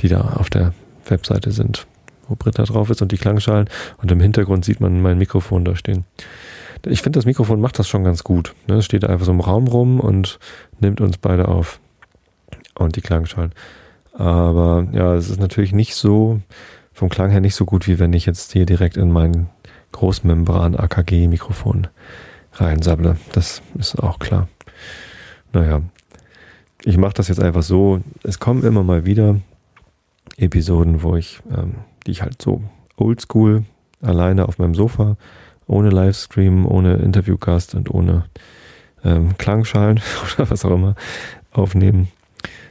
die 0.00 0.08
da 0.08 0.34
auf 0.36 0.50
der 0.50 0.74
Webseite 1.06 1.50
sind, 1.50 1.86
wo 2.28 2.36
Britta 2.36 2.64
drauf 2.64 2.90
ist 2.90 3.02
und 3.02 3.12
die 3.12 3.18
Klangschalen. 3.18 3.68
Und 4.02 4.12
im 4.12 4.20
Hintergrund 4.20 4.64
sieht 4.64 4.80
man 4.80 5.00
mein 5.00 5.18
Mikrofon 5.18 5.64
da 5.64 5.74
stehen. 5.74 6.04
Ich 6.86 7.02
finde, 7.02 7.18
das 7.18 7.26
Mikrofon 7.26 7.60
macht 7.60 7.78
das 7.78 7.88
schon 7.88 8.04
ganz 8.04 8.24
gut. 8.24 8.54
Ne? 8.66 8.76
Es 8.76 8.84
steht 8.84 9.04
einfach 9.04 9.26
so 9.26 9.32
im 9.32 9.40
Raum 9.40 9.66
rum 9.66 10.00
und 10.00 10.38
nimmt 10.80 11.00
uns 11.00 11.18
beide 11.18 11.48
auf. 11.48 11.80
Und 12.78 12.96
die 12.96 13.02
Klangschalen. 13.02 13.52
Aber 14.14 14.86
ja, 14.92 15.14
es 15.14 15.28
ist 15.28 15.40
natürlich 15.40 15.72
nicht 15.72 15.94
so, 15.94 16.40
vom 16.92 17.08
Klang 17.08 17.30
her 17.30 17.40
nicht 17.40 17.54
so 17.54 17.64
gut, 17.64 17.86
wie 17.86 17.98
wenn 17.98 18.12
ich 18.12 18.26
jetzt 18.26 18.52
hier 18.52 18.66
direkt 18.66 18.96
in 18.96 19.10
mein 19.10 19.48
Großmembran-AKG-Mikrofon 19.92 21.88
reinsabble. 22.54 23.16
Das 23.32 23.62
ist 23.78 23.98
auch 23.98 24.18
klar. 24.18 24.48
Naja, 25.52 25.82
ich 26.84 26.96
mache 26.96 27.14
das 27.14 27.28
jetzt 27.28 27.40
einfach 27.42 27.62
so. 27.62 28.00
Es 28.22 28.38
kommen 28.38 28.62
immer 28.64 28.82
mal 28.82 29.04
wieder 29.04 29.36
Episoden, 30.36 31.02
wo 31.02 31.16
ich, 31.16 31.40
ähm, 31.50 31.74
die 32.06 32.12
ich 32.12 32.22
halt 32.22 32.40
so 32.40 32.62
oldschool 32.96 33.64
alleine 34.00 34.48
auf 34.48 34.58
meinem 34.58 34.74
Sofa, 34.74 35.16
ohne 35.66 35.90
Livestream, 35.90 36.66
ohne 36.66 36.96
Interviewcast 36.96 37.74
und 37.74 37.90
ohne 37.90 38.24
ähm, 39.04 39.36
Klangschalen 39.38 40.00
oder 40.34 40.50
was 40.50 40.64
auch 40.64 40.72
immer 40.72 40.94
aufnehmen, 41.52 42.08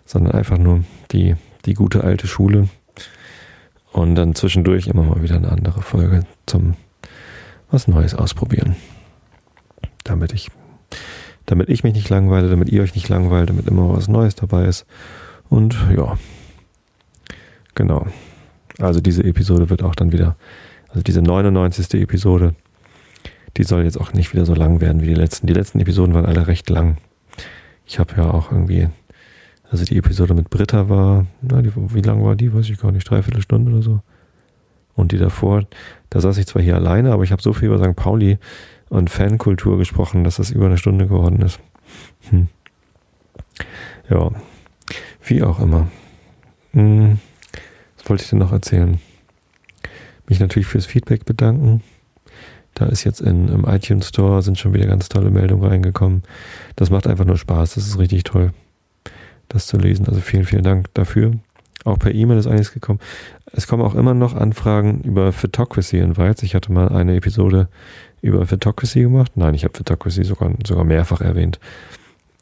sondern 0.06 0.34
einfach 0.34 0.58
nur 0.58 0.84
die, 1.12 1.36
die 1.66 1.74
gute 1.74 2.04
alte 2.04 2.28
Schule 2.28 2.70
und 3.92 4.16
dann 4.16 4.36
zwischendurch 4.36 4.88
immer 4.88 5.04
mal 5.04 5.22
wieder 5.22 5.36
eine 5.36 5.52
andere 5.52 5.82
Folge 5.82 6.26
zum 6.46 6.76
was 7.72 7.88
Neues 7.88 8.16
ausprobieren. 8.16 8.76
Damit 10.04 10.34
ich, 10.34 10.50
damit 11.46 11.70
ich 11.70 11.84
mich 11.84 11.94
nicht 11.94 12.10
langweile, 12.10 12.50
damit 12.50 12.70
ihr 12.70 12.82
euch 12.82 12.96
nicht 12.96 13.10
langweilt, 13.10 13.50
damit 13.50 13.68
immer 13.68 13.96
was 13.96 14.08
Neues 14.08 14.36
dabei 14.36 14.66
ist. 14.66 14.86
Und 15.50 15.76
ja, 15.96 16.18
genau. 17.76 18.08
Also 18.80 19.02
diese 19.02 19.24
Episode 19.24 19.70
wird 19.70 19.84
auch 19.84 19.96
dann 19.96 20.12
wieder, 20.12 20.36
also 20.90 21.02
diese 21.02 21.22
99. 21.22 22.02
Episode, 22.02 22.56
die 23.58 23.64
soll 23.64 23.84
jetzt 23.84 24.00
auch 24.00 24.14
nicht 24.14 24.34
wieder 24.34 24.46
so 24.46 24.54
lang 24.54 24.80
werden 24.80 25.02
wie 25.02 25.08
die 25.08 25.14
letzten. 25.14 25.48
Die 25.48 25.54
letzten 25.54 25.80
Episoden 25.80 26.14
waren 26.14 26.26
alle 26.26 26.48
recht 26.48 26.70
lang. 26.70 26.98
Ich 27.86 28.00
habe 28.00 28.16
ja 28.18 28.32
auch 28.32 28.52
irgendwie, 28.52 28.88
also 29.70 29.84
die 29.84 29.98
Episode 29.98 30.34
mit 30.34 30.50
Britta 30.50 30.88
war, 30.90 31.26
na, 31.42 31.62
die, 31.62 31.72
wie 31.76 32.02
lang 32.02 32.24
war 32.24 32.36
die? 32.36 32.54
Weiß 32.54 32.70
ich 32.70 32.80
gar 32.80 32.92
nicht, 32.92 33.10
dreiviertel 33.10 33.42
Stunde 33.42 33.72
oder 33.72 33.82
so. 33.82 34.02
Und 35.00 35.14
die 35.14 35.18
davor, 35.18 35.64
da 36.10 36.20
saß 36.20 36.38
ich 36.38 36.48
zwar 36.48 36.62
hier 36.62 36.76
alleine, 36.76 37.14
aber 37.14 37.24
ich 37.24 37.32
habe 37.32 37.42
so 37.42 37.54
viel 37.54 37.70
über 37.70 37.80
St. 37.80 37.96
Pauli 37.96 38.38
und 38.90 39.10
Fankultur 39.10 39.78
gesprochen, 39.78 40.26
dass 40.26 40.36
das 40.36 40.52
über 40.52 40.66
eine 40.66 40.78
Stunde 40.78 41.08
geworden 41.08 41.42
ist. 41.42 41.60
Hm. 42.30 42.50
Ja, 44.10 44.30
wie 45.24 45.42
auch 45.42 45.62
immer. 45.62 45.88
Hm. 46.74 47.20
Was 47.98 48.10
wollte 48.10 48.24
ich 48.24 48.30
denn 48.30 48.40
noch 48.40 48.52
erzählen? 48.52 49.00
Mich 50.28 50.42
natürlich 50.42 50.68
fürs 50.68 50.86
Feedback 50.86 51.24
bedanken. 51.24 51.82
Da 52.74 52.88
ist 52.88 53.06
jetzt 53.06 53.22
in, 53.22 53.48
im 53.48 53.66
iTunes 53.66 54.10
Store 54.10 54.42
sind 54.42 54.60
schon 54.60 54.74
wieder 54.74 54.86
ganz 54.86 55.08
tolle 55.08 55.32
Meldungen 55.32 55.66
reingekommen. 55.66 56.24
Das 56.76 56.90
macht 56.90 57.08
einfach 57.08 57.26
nur 57.26 57.38
Spaß. 57.38 57.76
Das 57.76 57.88
ist 57.88 58.00
richtig 58.00 58.24
toll, 58.26 58.52
das 59.48 59.66
zu 59.66 59.78
lesen. 59.78 60.08
Also 60.08 60.20
vielen, 60.20 60.44
vielen 60.44 60.64
Dank 60.64 60.94
dafür. 60.94 61.32
Auch 61.86 61.98
per 61.98 62.14
E-Mail 62.14 62.38
ist 62.38 62.48
einiges 62.48 62.74
gekommen. 62.74 63.00
Es 63.52 63.68
kommen 63.68 63.84
auch 63.84 63.96
immer 63.96 64.14
noch 64.14 64.36
Anfragen 64.36 65.02
über 65.02 65.32
Photocracy 65.32 65.98
Invites. 65.98 66.44
Ich 66.44 66.56
hatte 66.56 66.72
mal 66.72 66.90
eine 66.90 67.16
Episode 67.16 67.68
über 68.22 68.46
Photocracy 68.46 69.02
gemacht. 69.02 69.32
Nein, 69.36 69.54
ich 69.54 69.64
habe 69.64 69.76
Photocracy 69.76 70.24
sogar, 70.24 70.52
sogar 70.66 70.84
mehrfach 70.84 71.22
erwähnt. 71.22 71.60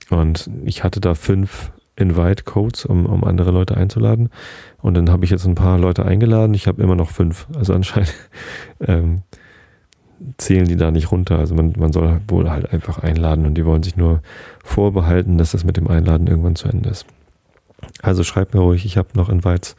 Und 0.09 0.49
ich 0.65 0.83
hatte 0.83 0.99
da 0.99 1.15
fünf 1.15 1.71
Invite-Codes, 1.95 2.85
um, 2.85 3.05
um 3.05 3.23
andere 3.23 3.51
Leute 3.51 3.75
einzuladen. 3.75 4.29
Und 4.81 4.95
dann 4.95 5.09
habe 5.09 5.25
ich 5.25 5.31
jetzt 5.31 5.45
ein 5.45 5.55
paar 5.55 5.77
Leute 5.77 6.05
eingeladen. 6.05 6.53
Ich 6.53 6.67
habe 6.67 6.81
immer 6.81 6.95
noch 6.95 7.09
fünf. 7.09 7.47
Also 7.55 7.73
anscheinend 7.73 8.13
ähm, 8.79 9.23
zählen 10.37 10.65
die 10.65 10.77
da 10.77 10.91
nicht 10.91 11.11
runter. 11.11 11.39
Also 11.39 11.55
man, 11.55 11.73
man 11.77 11.91
soll 11.91 12.21
wohl 12.27 12.49
halt 12.49 12.71
einfach 12.71 12.99
einladen 12.99 13.45
und 13.45 13.55
die 13.55 13.65
wollen 13.65 13.83
sich 13.83 13.97
nur 13.97 14.21
vorbehalten, 14.63 15.37
dass 15.37 15.51
das 15.51 15.63
mit 15.63 15.77
dem 15.77 15.87
Einladen 15.87 16.27
irgendwann 16.27 16.55
zu 16.55 16.67
Ende 16.67 16.89
ist. 16.89 17.05
Also 18.01 18.23
schreibt 18.23 18.53
mir 18.53 18.61
ruhig, 18.61 18.85
ich 18.85 18.97
habe 18.97 19.09
noch 19.15 19.29
Invites 19.29 19.75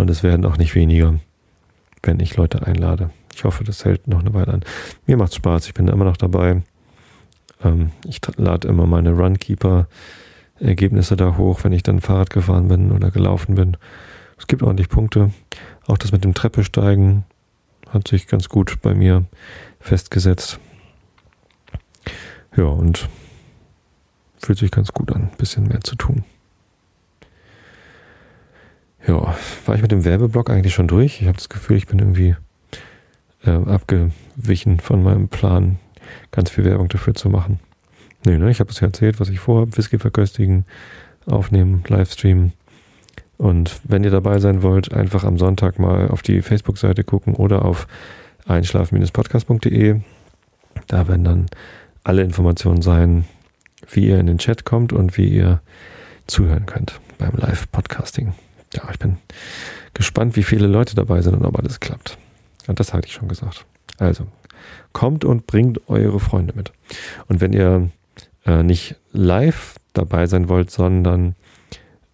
und 0.00 0.10
es 0.10 0.22
werden 0.22 0.46
auch 0.46 0.56
nicht 0.56 0.74
weniger, 0.74 1.18
wenn 2.02 2.20
ich 2.20 2.36
Leute 2.36 2.66
einlade. 2.66 3.10
Ich 3.34 3.44
hoffe, 3.44 3.64
das 3.64 3.84
hält 3.84 4.08
noch 4.08 4.20
eine 4.20 4.32
Weile 4.34 4.54
an. 4.54 4.64
Mir 5.06 5.16
macht 5.16 5.34
Spaß, 5.34 5.66
ich 5.66 5.74
bin 5.74 5.88
immer 5.88 6.04
noch 6.04 6.16
dabei. 6.16 6.62
Ähm, 7.62 7.90
ich 8.06 8.20
lade 8.36 8.68
immer 8.68 8.86
meine 8.86 9.12
Runkeeper-Ergebnisse 9.12 11.16
da 11.16 11.36
hoch, 11.36 11.64
wenn 11.64 11.72
ich 11.72 11.82
dann 11.82 12.00
Fahrrad 12.00 12.30
gefahren 12.30 12.68
bin 12.68 12.92
oder 12.92 13.10
gelaufen 13.10 13.54
bin. 13.54 13.76
Es 14.38 14.46
gibt 14.46 14.62
ordentlich 14.62 14.88
Punkte. 14.88 15.32
Auch 15.86 15.98
das 15.98 16.12
mit 16.12 16.24
dem 16.24 16.34
Treppesteigen 16.34 17.24
hat 17.90 18.08
sich 18.08 18.26
ganz 18.26 18.48
gut 18.48 18.80
bei 18.80 18.94
mir 18.94 19.26
festgesetzt. 19.80 20.58
Ja, 22.56 22.64
und 22.64 23.08
fühlt 24.38 24.58
sich 24.58 24.70
ganz 24.70 24.92
gut 24.92 25.12
an, 25.12 25.24
ein 25.24 25.36
bisschen 25.36 25.64
mehr 25.64 25.82
zu 25.82 25.96
tun. 25.96 26.24
Ja, 29.06 29.34
war 29.66 29.74
ich 29.74 29.82
mit 29.82 29.92
dem 29.92 30.04
Werbeblock 30.04 30.50
eigentlich 30.50 30.74
schon 30.74 30.88
durch? 30.88 31.20
Ich 31.20 31.26
habe 31.26 31.36
das 31.36 31.48
Gefühl, 31.48 31.76
ich 31.76 31.86
bin 31.86 31.98
irgendwie 31.98 32.36
äh, 33.44 33.50
abgewichen 33.50 34.80
von 34.80 35.02
meinem 35.02 35.28
Plan, 35.28 35.78
ganz 36.30 36.50
viel 36.50 36.64
Werbung 36.64 36.88
dafür 36.88 37.14
zu 37.14 37.28
machen. 37.28 37.60
Nee, 38.24 38.36
ne, 38.36 38.50
ich 38.50 38.60
habe 38.60 38.70
es 38.70 38.80
ja 38.80 38.88
erzählt, 38.88 39.18
was 39.18 39.30
ich 39.30 39.40
vorhabe. 39.40 39.76
Whisky 39.76 39.98
verköstigen, 39.98 40.66
aufnehmen, 41.26 41.82
Livestreamen. 41.88 42.52
Und 43.38 43.80
wenn 43.84 44.04
ihr 44.04 44.10
dabei 44.10 44.38
sein 44.38 44.62
wollt, 44.62 44.92
einfach 44.92 45.24
am 45.24 45.38
Sonntag 45.38 45.78
mal 45.78 46.08
auf 46.08 46.20
die 46.20 46.42
Facebook-Seite 46.42 47.04
gucken 47.04 47.34
oder 47.34 47.64
auf 47.64 47.86
einschlafen-podcast.de. 48.46 50.00
Da 50.86 51.08
werden 51.08 51.24
dann 51.24 51.46
alle 52.04 52.22
Informationen 52.22 52.82
sein, 52.82 53.24
wie 53.90 54.08
ihr 54.08 54.18
in 54.18 54.26
den 54.26 54.38
Chat 54.38 54.66
kommt 54.66 54.92
und 54.92 55.16
wie 55.16 55.28
ihr 55.28 55.62
zuhören 56.26 56.66
könnt 56.66 57.00
beim 57.18 57.32
Live-Podcasting. 57.36 58.34
Ja, 58.74 58.88
ich 58.90 58.98
bin 58.98 59.18
gespannt, 59.94 60.36
wie 60.36 60.42
viele 60.42 60.66
Leute 60.66 60.94
dabei 60.94 61.22
sind 61.22 61.34
und 61.34 61.44
ob 61.44 61.58
alles 61.58 61.80
klappt. 61.80 62.18
Und 62.66 62.78
das 62.78 62.94
hatte 62.94 63.06
ich 63.06 63.14
schon 63.14 63.28
gesagt. 63.28 63.66
Also, 63.98 64.26
kommt 64.92 65.24
und 65.24 65.46
bringt 65.46 65.88
eure 65.88 66.20
Freunde 66.20 66.54
mit. 66.54 66.72
Und 67.26 67.40
wenn 67.40 67.52
ihr 67.52 67.90
äh, 68.46 68.62
nicht 68.62 68.96
live 69.12 69.76
dabei 69.92 70.26
sein 70.26 70.48
wollt, 70.48 70.70
sondern 70.70 71.34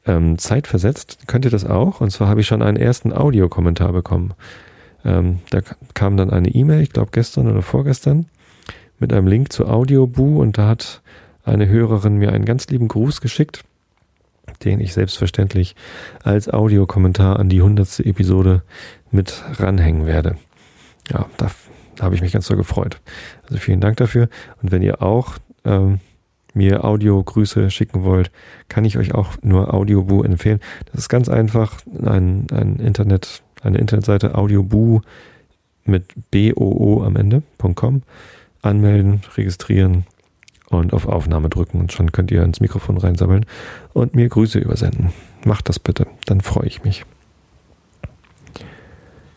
ähm, 0.06 0.38
zeitversetzt, 0.38 1.26
könnt 1.26 1.44
ihr 1.44 1.50
das 1.50 1.64
auch. 1.64 2.00
Und 2.00 2.10
zwar 2.10 2.28
habe 2.28 2.40
ich 2.40 2.46
schon 2.46 2.62
einen 2.62 2.76
ersten 2.76 3.12
Audiokommentar 3.12 3.92
bekommen. 3.92 4.34
Ähm, 5.04 5.40
da 5.50 5.60
kam 5.94 6.16
dann 6.16 6.30
eine 6.30 6.48
E-Mail, 6.48 6.80
ich 6.80 6.90
glaube 6.90 7.10
gestern 7.12 7.50
oder 7.50 7.62
vorgestern, 7.62 8.26
mit 8.98 9.12
einem 9.12 9.26
Link 9.26 9.52
zu 9.52 9.66
Audioboo 9.66 10.40
und 10.40 10.58
da 10.58 10.68
hat 10.68 11.02
eine 11.44 11.68
Hörerin 11.68 12.16
mir 12.16 12.32
einen 12.32 12.44
ganz 12.44 12.66
lieben 12.68 12.88
Gruß 12.88 13.20
geschickt, 13.20 13.62
den 14.64 14.80
ich 14.80 14.92
selbstverständlich 14.92 15.76
als 16.22 16.48
Audiokommentar 16.48 17.38
an 17.38 17.48
die 17.48 17.62
hundertste 17.62 18.04
Episode 18.04 18.62
mit 19.10 19.42
ranhängen 19.58 20.06
werde. 20.06 20.36
Ja, 21.10 21.26
da, 21.36 21.50
habe 22.00 22.14
ich 22.14 22.20
mich 22.20 22.32
ganz 22.32 22.46
so 22.46 22.56
gefreut. 22.56 23.00
Also 23.44 23.58
vielen 23.58 23.80
Dank 23.80 23.96
dafür. 23.96 24.28
Und 24.62 24.70
wenn 24.70 24.82
ihr 24.82 25.02
auch 25.02 25.38
ähm, 25.64 26.00
mir 26.54 26.84
Audiogrüße 26.84 27.70
schicken 27.70 28.04
wollt, 28.04 28.30
kann 28.68 28.84
ich 28.84 28.98
euch 28.98 29.14
auch 29.14 29.32
nur 29.42 29.75
Audioboo 29.75 30.22
empfehlen. 30.22 30.60
Das 30.86 31.02
ist 31.02 31.08
ganz 31.08 31.28
einfach 31.28 31.78
ein, 32.02 32.46
ein 32.52 32.76
Internet, 32.76 33.42
eine 33.62 33.78
Internetseite 33.78 34.34
Audioboo 34.34 35.02
mit 35.84 36.04
BOO 36.30 37.02
am 37.04 37.16
Ende.com 37.16 38.02
anmelden, 38.62 39.20
registrieren 39.36 40.04
und 40.68 40.92
auf 40.92 41.06
Aufnahme 41.06 41.49
drücken 41.49 41.80
und 41.80 41.92
schon 41.92 42.12
könnt 42.12 42.30
ihr 42.30 42.42
ins 42.42 42.61
Mikrofon 42.61 42.99
reinsammeln 42.99 43.46
und 43.92 44.14
mir 44.14 44.28
Grüße 44.28 44.58
übersenden. 44.58 45.12
Macht 45.44 45.68
das 45.68 45.78
bitte, 45.78 46.06
dann 46.26 46.40
freue 46.40 46.66
ich 46.66 46.82
mich. 46.85 47.04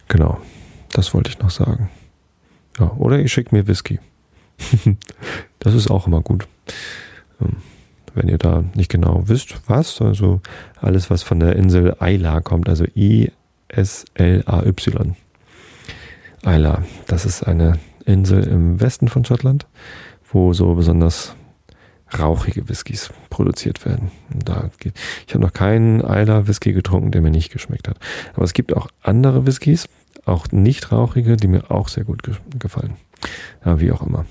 Genau, 0.07 0.39
das 0.91 1.13
wollte 1.13 1.29
ich 1.29 1.39
noch 1.39 1.51
sagen. 1.51 1.89
Ja, 2.79 2.91
oder 2.97 3.19
ihr 3.19 3.27
schickt 3.27 3.51
mir 3.51 3.67
Whisky. 3.67 3.99
das 5.59 5.73
ist 5.73 5.89
auch 5.89 6.07
immer 6.07 6.21
gut. 6.21 6.47
Ähm, 7.41 7.57
wenn 8.15 8.27
ihr 8.27 8.37
da 8.37 8.63
nicht 8.73 8.89
genau 8.89 9.23
wisst, 9.27 9.61
was, 9.67 10.01
also 10.01 10.41
alles, 10.81 11.09
was 11.09 11.23
von 11.23 11.39
der 11.39 11.55
Insel 11.55 11.95
Isla 12.01 12.41
kommt, 12.41 12.67
also 12.67 12.85
I-S-L-A-Y. 12.95 13.35
Isla, 16.43 16.83
das 17.07 17.25
ist 17.25 17.43
eine 17.43 17.77
Insel 18.05 18.43
im 18.43 18.81
Westen 18.81 19.07
von 19.07 19.25
Schottland, 19.25 19.67
wo 20.31 20.53
so 20.53 20.73
besonders 20.75 21.35
rauchige 22.17 22.67
Whiskys 22.69 23.09
produziert 23.29 23.85
werden. 23.85 24.11
Da 24.33 24.71
geht, 24.79 24.93
ich 25.27 25.33
habe 25.33 25.43
noch 25.43 25.53
keinen 25.53 26.03
Eiler 26.03 26.47
Whisky 26.47 26.73
getrunken, 26.73 27.11
der 27.11 27.21
mir 27.21 27.31
nicht 27.31 27.51
geschmeckt 27.51 27.87
hat. 27.87 27.97
Aber 28.33 28.43
es 28.43 28.53
gibt 28.53 28.75
auch 28.75 28.87
andere 29.01 29.45
Whiskys, 29.45 29.87
auch 30.25 30.47
nicht 30.51 30.91
rauchige, 30.91 31.37
die 31.37 31.47
mir 31.47 31.69
auch 31.69 31.87
sehr 31.87 32.03
gut 32.03 32.23
ge 32.23 32.35
gefallen. 32.57 32.95
Ja, 33.65 33.79
wie 33.79 33.91
auch 33.91 34.01
immer. 34.05 34.25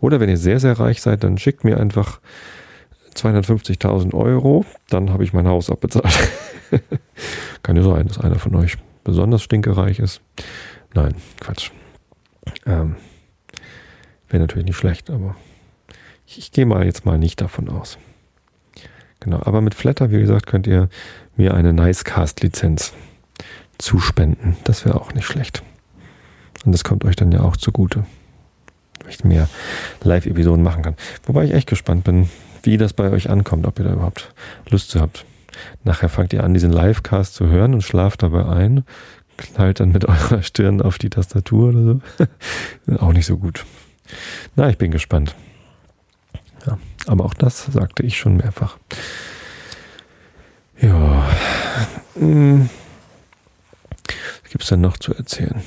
Oder 0.00 0.20
wenn 0.20 0.28
ihr 0.28 0.36
sehr, 0.36 0.60
sehr 0.60 0.78
reich 0.78 1.02
seid, 1.02 1.24
dann 1.24 1.38
schickt 1.38 1.64
mir 1.64 1.78
einfach 1.78 2.20
250.000 3.14 4.14
Euro, 4.14 4.64
dann 4.90 5.10
habe 5.10 5.24
ich 5.24 5.32
mein 5.32 5.48
Haus 5.48 5.70
abbezahlt. 5.70 6.06
Kann 7.62 7.76
ja 7.76 7.82
sein, 7.82 8.06
dass 8.06 8.18
einer 8.18 8.38
von 8.38 8.54
euch 8.54 8.76
besonders 9.02 9.42
stinkereich 9.42 9.98
ist. 9.98 10.20
Nein, 10.94 11.14
Quatsch. 11.40 11.70
Ähm, 12.66 12.96
Wäre 14.28 14.42
natürlich 14.42 14.66
nicht 14.66 14.76
schlecht, 14.76 15.10
aber 15.10 15.36
ich, 16.26 16.38
ich 16.38 16.52
gehe 16.52 16.66
mal 16.66 16.84
jetzt 16.84 17.06
mal 17.06 17.18
nicht 17.18 17.40
davon 17.40 17.68
aus. 17.68 17.98
Genau, 19.20 19.40
aber 19.42 19.60
mit 19.60 19.74
Flatter, 19.74 20.10
wie 20.10 20.20
gesagt, 20.20 20.46
könnt 20.46 20.66
ihr 20.66 20.88
mir 21.36 21.54
eine 21.54 21.72
Nicecast-Lizenz 21.72 22.92
zuspenden. 23.78 24.56
Das 24.64 24.84
wäre 24.84 25.00
auch 25.00 25.12
nicht 25.14 25.26
schlecht. 25.26 25.62
Und 26.64 26.72
das 26.72 26.84
kommt 26.84 27.04
euch 27.04 27.16
dann 27.16 27.32
ja 27.32 27.40
auch 27.40 27.56
zugute. 27.56 28.04
Weil 29.02 29.10
ich 29.10 29.24
mehr 29.24 29.48
Live-Episoden 30.02 30.62
machen 30.62 30.82
kann. 30.82 30.96
Wobei 31.24 31.44
ich 31.44 31.54
echt 31.54 31.68
gespannt 31.68 32.04
bin, 32.04 32.28
wie 32.62 32.76
das 32.76 32.92
bei 32.92 33.10
euch 33.10 33.30
ankommt, 33.30 33.66
ob 33.66 33.78
ihr 33.78 33.84
da 33.86 33.92
überhaupt 33.92 34.32
Lust 34.68 34.90
zu 34.90 35.00
habt. 35.00 35.24
Nachher 35.84 36.08
fangt 36.08 36.32
ihr 36.32 36.44
an, 36.44 36.54
diesen 36.54 36.72
Livecast 36.72 37.34
zu 37.34 37.46
hören 37.46 37.74
und 37.74 37.82
schlaft 37.82 38.22
dabei 38.22 38.46
ein, 38.46 38.84
knallt 39.36 39.80
dann 39.80 39.92
mit 39.92 40.04
eurer 40.08 40.42
Stirn 40.42 40.82
auf 40.82 40.98
die 40.98 41.10
Tastatur 41.10 41.70
oder 41.70 41.82
so. 41.82 42.96
auch 42.98 43.12
nicht 43.12 43.26
so 43.26 43.38
gut. 43.38 43.64
Na, 44.56 44.68
ich 44.70 44.78
bin 44.78 44.90
gespannt. 44.90 45.34
Ja, 46.66 46.78
aber 47.06 47.24
auch 47.24 47.34
das 47.34 47.66
sagte 47.66 48.02
ich 48.02 48.18
schon 48.18 48.36
mehrfach. 48.36 48.78
Ja. 50.80 51.28
Hm. 52.14 52.68
Was 54.42 54.50
gibt 54.50 54.64
es 54.64 54.70
denn 54.70 54.80
noch 54.80 54.96
zu 54.96 55.14
erzählen? 55.14 55.62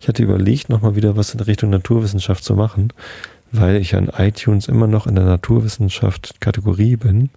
Ich 0.00 0.08
hatte 0.08 0.22
überlegt, 0.22 0.68
nochmal 0.68 0.96
wieder 0.96 1.16
was 1.16 1.34
in 1.34 1.40
Richtung 1.40 1.70
Naturwissenschaft 1.70 2.44
zu 2.44 2.54
machen, 2.54 2.92
weil 3.52 3.76
ich 3.76 3.94
an 3.94 4.10
iTunes 4.16 4.68
immer 4.68 4.86
noch 4.86 5.06
in 5.06 5.14
der 5.14 5.24
Naturwissenschaft 5.24 6.40
Kategorie 6.40 6.96
bin. 6.96 7.30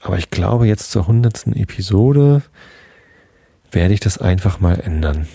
Aber 0.00 0.18
ich 0.18 0.30
glaube, 0.30 0.66
jetzt 0.66 0.90
zur 0.90 1.06
hundertsten 1.06 1.54
Episode 1.54 2.42
werde 3.70 3.94
ich 3.94 4.00
das 4.00 4.18
einfach 4.18 4.60
mal 4.60 4.80
ändern. 4.80 5.28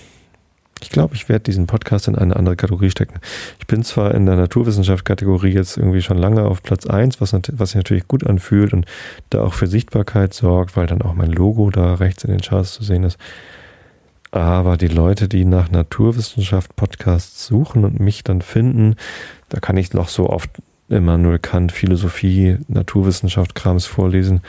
Ich 0.81 0.89
glaube, 0.89 1.15
ich 1.15 1.29
werde 1.29 1.43
diesen 1.43 1.67
Podcast 1.67 2.07
in 2.07 2.15
eine 2.15 2.35
andere 2.35 2.55
Kategorie 2.55 2.89
stecken. 2.89 3.19
Ich 3.59 3.67
bin 3.67 3.83
zwar 3.83 4.13
in 4.13 4.25
der 4.25 4.35
Naturwissenschaft-Kategorie 4.35 5.53
jetzt 5.53 5.77
irgendwie 5.77 6.01
schon 6.01 6.17
lange 6.17 6.43
auf 6.43 6.61
Platz 6.63 6.85
1, 6.85 7.21
was, 7.21 7.33
was 7.33 7.69
sich 7.69 7.77
natürlich 7.77 8.07
gut 8.07 8.25
anfühlt 8.25 8.73
und 8.73 8.85
da 9.29 9.41
auch 9.41 9.53
für 9.53 9.67
Sichtbarkeit 9.67 10.33
sorgt, 10.33 10.75
weil 10.75 10.87
dann 10.87 11.01
auch 11.01 11.13
mein 11.13 11.31
Logo 11.31 11.69
da 11.69 11.95
rechts 11.95 12.23
in 12.23 12.31
den 12.31 12.41
Charts 12.41 12.73
zu 12.73 12.83
sehen 12.83 13.03
ist. 13.03 13.17
Aber 14.31 14.75
die 14.75 14.87
Leute, 14.89 15.29
die 15.29 15.45
nach 15.45 15.71
Naturwissenschaft-Podcasts 15.71 17.47
suchen 17.47 17.85
und 17.85 18.01
mich 18.01 18.25
dann 18.25 18.41
finden, 18.41 18.97
da 19.47 19.61
kann 19.61 19.77
ich 19.77 19.93
noch 19.93 20.09
so 20.09 20.29
oft 20.29 20.49
Immanuel 20.89 21.39
Kant, 21.39 21.71
Philosophie, 21.71 22.57
Naturwissenschaft, 22.67 23.55
Krams 23.55 23.85
vorlesen. 23.85 24.41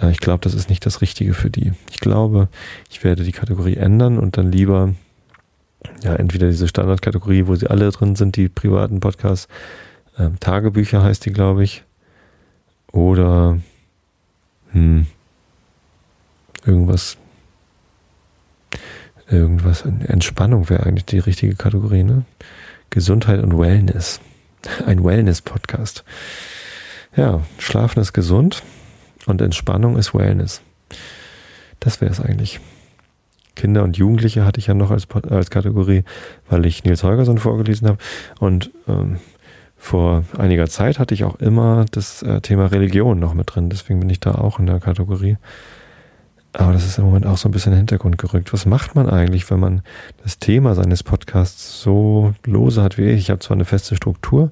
Äh, 0.00 0.10
ich 0.10 0.18
glaube, 0.18 0.40
das 0.42 0.52
ist 0.52 0.68
nicht 0.68 0.84
das 0.84 1.00
Richtige 1.00 1.32
für 1.32 1.48
die. 1.48 1.72
Ich 1.90 1.98
glaube, 1.98 2.48
ich 2.90 3.02
werde 3.04 3.24
die 3.24 3.32
Kategorie 3.32 3.76
ändern 3.76 4.18
und 4.18 4.36
dann 4.36 4.52
lieber 4.52 4.94
ja, 6.02 6.14
entweder 6.14 6.48
diese 6.48 6.68
Standardkategorie, 6.68 7.46
wo 7.46 7.54
sie 7.54 7.68
alle 7.68 7.90
drin 7.90 8.16
sind, 8.16 8.36
die 8.36 8.48
privaten 8.48 9.00
Podcasts, 9.00 9.48
ähm, 10.18 10.38
Tagebücher 10.40 11.02
heißt 11.02 11.24
die, 11.24 11.32
glaube 11.32 11.64
ich, 11.64 11.84
oder 12.92 13.58
hm, 14.72 15.06
irgendwas, 16.64 17.16
irgendwas, 19.30 19.82
Entspannung 19.82 20.68
wäre 20.68 20.84
eigentlich 20.84 21.06
die 21.06 21.18
richtige 21.18 21.54
Kategorie, 21.54 22.04
ne? 22.04 22.24
Gesundheit 22.90 23.42
und 23.42 23.58
Wellness. 23.58 24.20
Ein 24.86 25.02
Wellness-Podcast. 25.02 26.04
Ja, 27.16 27.42
Schlafen 27.58 28.00
ist 28.00 28.12
gesund 28.12 28.62
und 29.26 29.40
Entspannung 29.40 29.96
ist 29.96 30.14
Wellness. 30.14 30.60
Das 31.80 32.00
wäre 32.00 32.12
es 32.12 32.20
eigentlich. 32.20 32.60
Kinder 33.54 33.82
und 33.82 33.96
Jugendliche 33.96 34.44
hatte 34.44 34.60
ich 34.60 34.66
ja 34.66 34.74
noch 34.74 34.90
als, 34.90 35.06
als 35.28 35.50
Kategorie, 35.50 36.04
weil 36.48 36.64
ich 36.66 36.84
Nils 36.84 37.02
Holgersson 37.02 37.38
vorgelesen 37.38 37.88
habe. 37.88 37.98
Und 38.40 38.70
ähm, 38.88 39.18
vor 39.76 40.24
einiger 40.38 40.68
Zeit 40.68 40.98
hatte 40.98 41.12
ich 41.12 41.24
auch 41.24 41.36
immer 41.36 41.86
das 41.90 42.22
äh, 42.22 42.40
Thema 42.40 42.66
Religion 42.66 43.18
noch 43.18 43.34
mit 43.34 43.54
drin. 43.54 43.68
Deswegen 43.68 44.00
bin 44.00 44.10
ich 44.10 44.20
da 44.20 44.36
auch 44.36 44.58
in 44.58 44.66
der 44.66 44.80
Kategorie. 44.80 45.36
Aber 46.52 46.72
das 46.72 46.84
ist 46.84 46.98
im 46.98 47.04
Moment 47.04 47.26
auch 47.26 47.38
so 47.38 47.48
ein 47.48 47.52
bisschen 47.52 47.72
in 47.72 47.76
den 47.76 47.80
Hintergrund 47.80 48.18
gerückt. 48.18 48.52
Was 48.52 48.66
macht 48.66 48.94
man 48.94 49.08
eigentlich, 49.08 49.50
wenn 49.50 49.58
man 49.58 49.82
das 50.22 50.38
Thema 50.38 50.74
seines 50.74 51.02
Podcasts 51.02 51.82
so 51.82 52.34
lose 52.44 52.82
hat 52.82 52.98
wie 52.98 53.06
ich? 53.06 53.20
Ich 53.22 53.30
habe 53.30 53.40
zwar 53.40 53.56
eine 53.56 53.64
feste 53.64 53.96
Struktur 53.96 54.50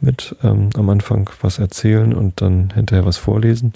mit 0.00 0.36
ähm, 0.42 0.70
am 0.76 0.88
Anfang 0.88 1.30
was 1.40 1.58
erzählen 1.58 2.14
und 2.14 2.40
dann 2.40 2.72
hinterher 2.74 3.04
was 3.04 3.16
vorlesen, 3.16 3.74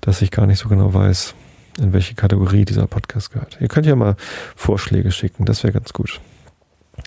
dass 0.00 0.20
ich 0.20 0.30
gar 0.30 0.46
nicht 0.46 0.58
so 0.58 0.68
genau 0.68 0.92
weiß, 0.92 1.34
in 1.78 1.92
welche 1.92 2.14
Kategorie 2.14 2.64
dieser 2.64 2.86
Podcast 2.86 3.32
gehört. 3.32 3.58
Ihr 3.60 3.68
könnt 3.68 3.86
ja 3.86 3.96
mal 3.96 4.16
Vorschläge 4.54 5.10
schicken, 5.12 5.44
das 5.44 5.62
wäre 5.62 5.72
ganz 5.72 5.92
gut. 5.92 6.20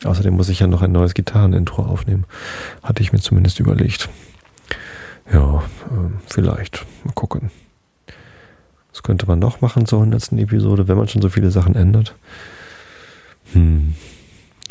Außerdem 0.03 0.36
muss 0.36 0.49
ich 0.49 0.60
ja 0.60 0.67
noch 0.67 0.82
ein 0.82 0.91
neues 0.91 1.13
Gitarrenintro 1.13 1.84
aufnehmen. 1.84 2.25
Hatte 2.84 3.01
ich 3.01 3.12
mir 3.12 3.19
zumindest 3.19 3.60
überlegt. 3.60 4.10
Ja, 5.32 5.58
äh, 5.58 6.12
vielleicht. 6.27 6.86
Mal 7.03 7.13
gucken. 7.13 7.51
Was 8.91 9.03
könnte 9.03 9.27
man 9.27 9.39
noch 9.39 9.62
machen 9.62 9.86
zur 9.86 9.99
100. 9.99 10.34
Episode, 10.34 10.88
wenn 10.88 10.97
man 10.97 11.08
schon 11.08 11.21
so 11.21 11.29
viele 11.29 11.51
Sachen 11.51 11.75
ändert? 11.75 12.15
Hm, 13.53 13.95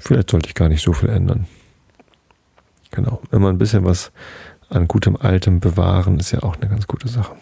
vielleicht 0.01 0.31
sollte 0.31 0.49
ich 0.49 0.55
gar 0.55 0.69
nicht 0.69 0.83
so 0.83 0.93
viel 0.93 1.09
ändern. 1.09 1.47
Genau. 2.91 3.21
Immer 3.31 3.51
ein 3.51 3.59
bisschen 3.59 3.85
was 3.85 4.13
an 4.71 4.89
gutem 4.89 5.17
Altem 5.17 5.61
bewahren, 5.61 6.19
ist 6.19 6.33
ja 6.33 6.43
auch 6.43 6.57
eine 6.57 6.69
ganz 6.69 6.87
gute 6.87 7.09
Sache. 7.09 7.35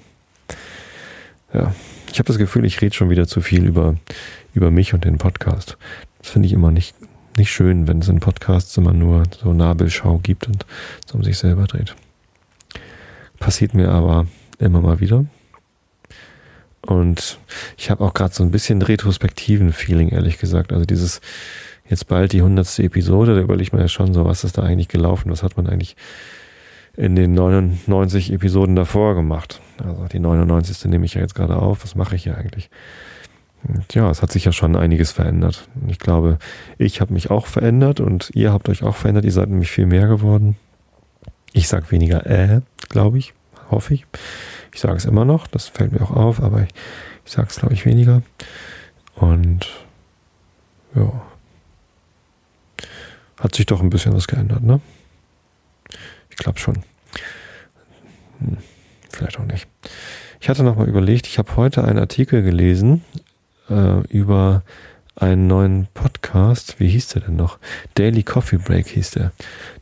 Ja, 1.52 1.74
ich 2.12 2.18
habe 2.18 2.26
das 2.26 2.38
Gefühl, 2.38 2.64
ich 2.64 2.80
rede 2.80 2.94
schon 2.94 3.10
wieder 3.10 3.26
zu 3.26 3.40
viel 3.40 3.64
über, 3.66 3.96
über 4.54 4.70
mich 4.70 4.94
und 4.94 5.04
den 5.04 5.18
Podcast. 5.18 5.76
Das 6.18 6.30
finde 6.30 6.46
ich 6.46 6.52
immer 6.52 6.70
nicht, 6.70 6.94
nicht 7.36 7.50
schön, 7.50 7.86
wenn 7.86 8.00
es 8.00 8.08
in 8.08 8.20
Podcasts 8.20 8.76
immer 8.76 8.92
nur 8.92 9.24
so 9.40 9.52
Nabelschau 9.52 10.18
gibt 10.18 10.46
und 10.48 10.66
so 11.06 11.18
um 11.18 11.24
sich 11.24 11.38
selber 11.38 11.64
dreht. 11.64 11.94
Passiert 13.38 13.74
mir 13.74 13.90
aber 13.90 14.26
immer 14.58 14.80
mal 14.80 15.00
wieder. 15.00 15.26
Und 16.82 17.38
ich 17.76 17.90
habe 17.90 18.04
auch 18.04 18.14
gerade 18.14 18.32
so 18.32 18.42
ein 18.42 18.50
bisschen 18.50 18.80
retrospektiven 18.80 19.72
Feeling, 19.72 20.08
ehrlich 20.08 20.38
gesagt. 20.38 20.72
Also 20.72 20.84
dieses 20.84 21.20
jetzt 21.88 22.06
bald 22.08 22.32
die 22.32 22.42
hundertste 22.42 22.82
Episode, 22.84 23.34
da 23.34 23.40
überlegt 23.40 23.72
man 23.72 23.82
ja 23.82 23.88
schon 23.88 24.14
so, 24.14 24.24
was 24.24 24.44
ist 24.44 24.58
da 24.58 24.62
eigentlich 24.62 24.88
gelaufen, 24.88 25.30
was 25.30 25.42
hat 25.42 25.56
man 25.56 25.66
eigentlich 25.66 25.96
in 26.96 27.16
den 27.16 27.34
99 27.34 28.32
Episoden 28.32 28.76
davor 28.76 29.14
gemacht. 29.14 29.60
Also 29.84 30.06
die 30.06 30.18
99. 30.18 30.84
nehme 30.86 31.04
ich 31.04 31.14
ja 31.14 31.20
jetzt 31.20 31.34
gerade 31.34 31.56
auf. 31.56 31.82
Was 31.82 31.94
mache 31.94 32.16
ich 32.16 32.24
hier 32.24 32.36
eigentlich? 32.36 32.70
Ja, 33.92 34.10
es 34.10 34.22
hat 34.22 34.30
sich 34.30 34.44
ja 34.44 34.52
schon 34.52 34.76
einiges 34.76 35.12
verändert. 35.12 35.68
Ich 35.88 35.98
glaube, 35.98 36.38
ich 36.78 37.00
habe 37.00 37.12
mich 37.12 37.30
auch 37.30 37.46
verändert 37.46 38.00
und 38.00 38.30
ihr 38.34 38.52
habt 38.52 38.68
euch 38.68 38.82
auch 38.82 38.94
verändert. 38.94 39.24
Ihr 39.24 39.32
seid 39.32 39.48
nämlich 39.48 39.70
viel 39.70 39.86
mehr 39.86 40.06
geworden. 40.06 40.56
Ich 41.52 41.68
sage 41.68 41.90
weniger 41.90 42.26
äh, 42.26 42.60
glaube 42.88 43.18
ich, 43.18 43.34
hoffe 43.70 43.94
ich. 43.94 44.06
Ich 44.72 44.80
sage 44.80 44.96
es 44.96 45.04
immer 45.04 45.24
noch, 45.24 45.46
das 45.46 45.68
fällt 45.68 45.92
mir 45.92 46.02
auch 46.02 46.10
auf, 46.10 46.42
aber 46.42 46.62
ich, 46.62 46.68
ich 47.24 47.32
sage 47.32 47.48
es, 47.50 47.56
glaube 47.56 47.74
ich, 47.74 47.84
weniger. 47.86 48.22
Und 49.14 49.68
ja, 50.94 51.22
hat 53.38 53.54
sich 53.54 53.66
doch 53.66 53.80
ein 53.80 53.90
bisschen 53.90 54.14
was 54.14 54.28
geändert, 54.28 54.62
ne? 54.62 54.80
Ich 56.36 56.44
glaube 56.44 56.58
schon. 56.58 56.82
Hm, 58.40 58.58
vielleicht 59.10 59.40
auch 59.40 59.44
nicht. 59.44 59.66
Ich 60.38 60.50
hatte 60.50 60.62
nochmal 60.62 60.86
überlegt, 60.86 61.26
ich 61.26 61.38
habe 61.38 61.56
heute 61.56 61.82
einen 61.82 61.98
Artikel 61.98 62.42
gelesen 62.42 63.02
äh, 63.70 64.00
über 64.08 64.62
einen 65.14 65.46
neuen 65.46 65.88
Podcast. 65.94 66.78
Wie 66.78 66.88
hieß 66.88 67.08
der 67.08 67.22
denn 67.22 67.36
noch? 67.36 67.58
Daily 67.94 68.22
Coffee 68.22 68.58
Break 68.58 68.88
hieß 68.88 69.12
der. 69.12 69.32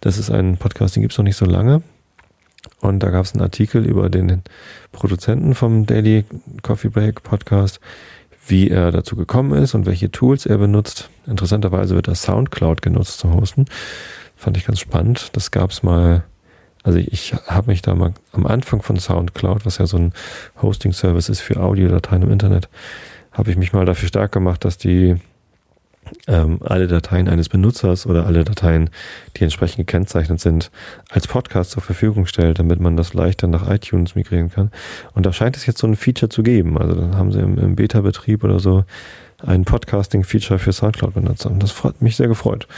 Das 0.00 0.16
ist 0.16 0.30
ein 0.30 0.56
Podcast, 0.56 0.94
den 0.94 1.00
gibt 1.02 1.12
es 1.12 1.18
noch 1.18 1.24
nicht 1.24 1.36
so 1.36 1.44
lange. 1.44 1.82
Und 2.80 3.00
da 3.00 3.10
gab 3.10 3.24
es 3.24 3.32
einen 3.32 3.42
Artikel 3.42 3.84
über 3.84 4.08
den 4.08 4.42
Produzenten 4.92 5.56
vom 5.56 5.86
Daily 5.86 6.24
Coffee 6.62 6.88
Break 6.88 7.24
Podcast, 7.24 7.80
wie 8.46 8.70
er 8.70 8.92
dazu 8.92 9.16
gekommen 9.16 9.60
ist 9.60 9.74
und 9.74 9.86
welche 9.86 10.12
Tools 10.12 10.46
er 10.46 10.58
benutzt. 10.58 11.10
Interessanterweise 11.26 11.96
wird 11.96 12.06
das 12.06 12.22
Soundcloud 12.22 12.80
genutzt 12.80 13.18
zum 13.18 13.34
Hosten. 13.34 13.64
Fand 14.36 14.56
ich 14.56 14.66
ganz 14.66 14.78
spannend. 14.78 15.30
Das 15.32 15.50
gab 15.50 15.72
es 15.72 15.82
mal 15.82 16.22
also 16.84 16.98
ich 16.98 17.34
habe 17.48 17.70
mich 17.70 17.82
da 17.82 17.94
mal 17.94 18.12
am 18.32 18.46
Anfang 18.46 18.82
von 18.82 18.96
SoundCloud, 18.96 19.66
was 19.66 19.78
ja 19.78 19.86
so 19.86 19.96
ein 19.96 20.12
Hosting-Service 20.62 21.30
ist 21.30 21.40
für 21.40 21.60
Audiodateien 21.60 22.22
im 22.22 22.30
Internet, 22.30 22.68
habe 23.32 23.50
ich 23.50 23.56
mich 23.56 23.72
mal 23.72 23.86
dafür 23.86 24.08
stark 24.08 24.32
gemacht, 24.32 24.64
dass 24.64 24.78
die 24.78 25.16
ähm, 26.26 26.58
alle 26.62 26.86
Dateien 26.86 27.28
eines 27.28 27.48
Benutzers 27.48 28.06
oder 28.06 28.26
alle 28.26 28.44
Dateien, 28.44 28.90
die 29.36 29.44
entsprechend 29.44 29.78
gekennzeichnet 29.78 30.40
sind, 30.40 30.70
als 31.08 31.26
Podcast 31.26 31.70
zur 31.70 31.82
Verfügung 31.82 32.26
stellt, 32.26 32.58
damit 32.58 32.80
man 32.80 32.98
das 32.98 33.14
leichter 33.14 33.46
nach 33.46 33.68
iTunes 33.70 34.14
migrieren 34.14 34.50
kann. 34.50 34.70
Und 35.14 35.24
da 35.24 35.32
scheint 35.32 35.56
es 35.56 35.64
jetzt 35.64 35.78
so 35.78 35.86
ein 35.86 35.96
Feature 35.96 36.28
zu 36.28 36.42
geben. 36.42 36.78
Also 36.78 36.94
dann 36.94 37.16
haben 37.16 37.32
sie 37.32 37.40
im, 37.40 37.58
im 37.58 37.76
Beta-Betrieb 37.76 38.44
oder 38.44 38.60
so 38.60 38.84
ein 39.38 39.64
Podcasting-Feature 39.64 40.58
für 40.58 40.72
Soundcloud-Benutzer. 40.72 41.50
Und 41.50 41.62
das 41.62 41.70
freut 41.70 42.02
mich 42.02 42.16
sehr 42.16 42.28
gefreut. 42.28 42.68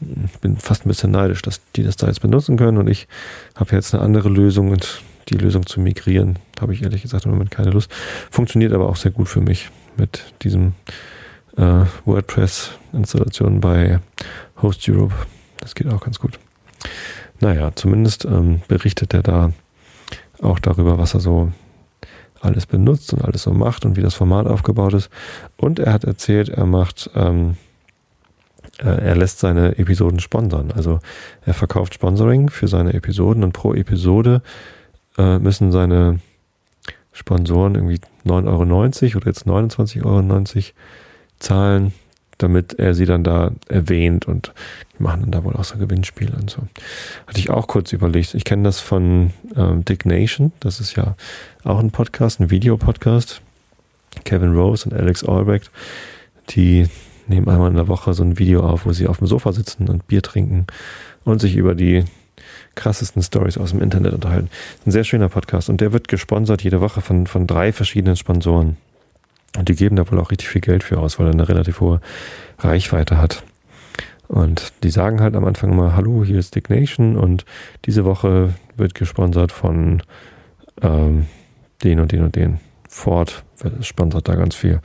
Ich 0.00 0.38
bin 0.38 0.56
fast 0.56 0.84
ein 0.84 0.88
bisschen 0.88 1.10
neidisch, 1.10 1.42
dass 1.42 1.60
die 1.74 1.82
das 1.82 1.96
da 1.96 2.06
jetzt 2.06 2.20
benutzen 2.20 2.56
können 2.56 2.78
und 2.78 2.88
ich 2.88 3.08
habe 3.56 3.74
jetzt 3.74 3.94
eine 3.94 4.02
andere 4.02 4.28
Lösung 4.28 4.70
und 4.70 5.02
die 5.28 5.36
Lösung 5.36 5.66
zu 5.66 5.80
migrieren, 5.80 6.38
habe 6.60 6.72
ich 6.72 6.82
ehrlich 6.82 7.02
gesagt 7.02 7.24
im 7.24 7.32
Moment 7.32 7.50
keine 7.50 7.70
Lust. 7.70 7.90
Funktioniert 8.30 8.72
aber 8.72 8.88
auch 8.88 8.96
sehr 8.96 9.10
gut 9.10 9.28
für 9.28 9.40
mich 9.40 9.70
mit 9.96 10.32
diesem 10.42 10.72
äh, 11.56 11.84
WordPress-Installation 12.04 13.60
bei 13.60 14.00
Host 14.62 14.88
Europe. 14.88 15.14
Das 15.60 15.74
geht 15.74 15.88
auch 15.92 16.00
ganz 16.00 16.18
gut. 16.18 16.38
Naja, 17.40 17.72
zumindest 17.74 18.24
ähm, 18.24 18.62
berichtet 18.68 19.14
er 19.14 19.22
da 19.22 19.52
auch 20.40 20.58
darüber, 20.58 20.98
was 20.98 21.14
er 21.14 21.20
so 21.20 21.52
alles 22.40 22.66
benutzt 22.66 23.12
und 23.12 23.22
alles 23.22 23.42
so 23.42 23.52
macht 23.52 23.84
und 23.84 23.96
wie 23.96 24.02
das 24.02 24.14
Format 24.14 24.46
aufgebaut 24.46 24.94
ist. 24.94 25.10
Und 25.56 25.78
er 25.78 25.92
hat 25.92 26.04
erzählt, 26.04 26.48
er 26.48 26.66
macht, 26.66 27.10
ähm, 27.14 27.50
äh, 27.50 27.67
er 28.86 29.16
lässt 29.16 29.40
seine 29.40 29.78
Episoden 29.78 30.20
sponsern. 30.20 30.70
Also 30.70 31.00
er 31.44 31.54
verkauft 31.54 31.94
Sponsoring 31.94 32.50
für 32.50 32.68
seine 32.68 32.94
Episoden 32.94 33.42
und 33.44 33.52
pro 33.52 33.74
Episode 33.74 34.42
äh, 35.16 35.38
müssen 35.38 35.72
seine 35.72 36.20
Sponsoren 37.12 37.74
irgendwie 37.74 38.00
9,90 38.24 38.46
Euro 38.46 39.16
oder 39.16 39.26
jetzt 39.26 39.46
29,90 39.46 40.04
Euro 40.04 40.64
zahlen, 41.40 41.92
damit 42.38 42.78
er 42.78 42.94
sie 42.94 43.06
dann 43.06 43.24
da 43.24 43.50
erwähnt 43.68 44.28
und 44.28 44.52
die 44.96 45.02
machen 45.02 45.22
dann 45.22 45.32
da 45.32 45.44
wohl 45.44 45.56
auch 45.56 45.64
so 45.64 45.76
Gewinnspiele 45.76 46.36
und 46.36 46.50
so. 46.50 46.62
Hatte 47.26 47.40
ich 47.40 47.50
auch 47.50 47.66
kurz 47.66 47.92
überlegt. 47.92 48.34
Ich 48.34 48.44
kenne 48.44 48.62
das 48.62 48.78
von 48.78 49.32
ähm, 49.56 49.84
Dick 49.84 50.06
Nation, 50.06 50.52
das 50.60 50.78
ist 50.78 50.96
ja 50.96 51.16
auch 51.64 51.80
ein 51.80 51.90
Podcast, 51.90 52.40
ein 52.40 52.50
Videopodcast. 52.50 53.42
Kevin 54.24 54.54
Rose 54.54 54.88
und 54.88 54.96
Alex 54.96 55.24
Albrecht, 55.24 55.70
die 56.50 56.88
nehmen 57.28 57.48
einmal 57.48 57.70
in 57.70 57.76
der 57.76 57.88
Woche 57.88 58.14
so 58.14 58.22
ein 58.22 58.38
Video 58.38 58.60
auf, 58.66 58.86
wo 58.86 58.92
sie 58.92 59.06
auf 59.06 59.18
dem 59.18 59.26
Sofa 59.26 59.52
sitzen 59.52 59.88
und 59.88 60.06
Bier 60.06 60.22
trinken 60.22 60.66
und 61.24 61.40
sich 61.40 61.56
über 61.56 61.74
die 61.74 62.04
krassesten 62.74 63.22
Stories 63.22 63.58
aus 63.58 63.70
dem 63.70 63.80
Internet 63.80 64.14
unterhalten. 64.14 64.50
Ein 64.86 64.92
sehr 64.92 65.04
schöner 65.04 65.28
Podcast 65.28 65.68
und 65.68 65.80
der 65.80 65.92
wird 65.92 66.08
gesponsert 66.08 66.62
jede 66.62 66.80
Woche 66.80 67.00
von, 67.00 67.26
von 67.26 67.46
drei 67.46 67.72
verschiedenen 67.72 68.16
Sponsoren. 68.16 68.76
Und 69.56 69.68
die 69.68 69.74
geben 69.74 69.96
da 69.96 70.10
wohl 70.10 70.20
auch 70.20 70.30
richtig 70.30 70.48
viel 70.48 70.60
Geld 70.60 70.84
für 70.84 70.98
aus, 70.98 71.18
weil 71.18 71.26
er 71.26 71.32
eine 71.32 71.48
relativ 71.48 71.80
hohe 71.80 72.00
Reichweite 72.58 73.18
hat. 73.18 73.42
Und 74.28 74.72
die 74.82 74.90
sagen 74.90 75.20
halt 75.20 75.34
am 75.36 75.44
Anfang 75.46 75.72
immer, 75.72 75.96
hallo, 75.96 76.22
hier 76.22 76.38
ist 76.38 76.54
Dick 76.54 76.68
Nation 76.68 77.16
und 77.16 77.46
diese 77.86 78.04
Woche 78.04 78.54
wird 78.76 78.94
gesponsert 78.94 79.52
von 79.52 80.02
ähm, 80.82 81.26
den 81.82 81.98
und 81.98 82.12
den 82.12 82.22
und 82.22 82.36
den. 82.36 82.60
Ford 82.88 83.44
sponsert 83.82 84.28
da 84.28 84.34
ganz 84.34 84.54
viel. 84.54 84.80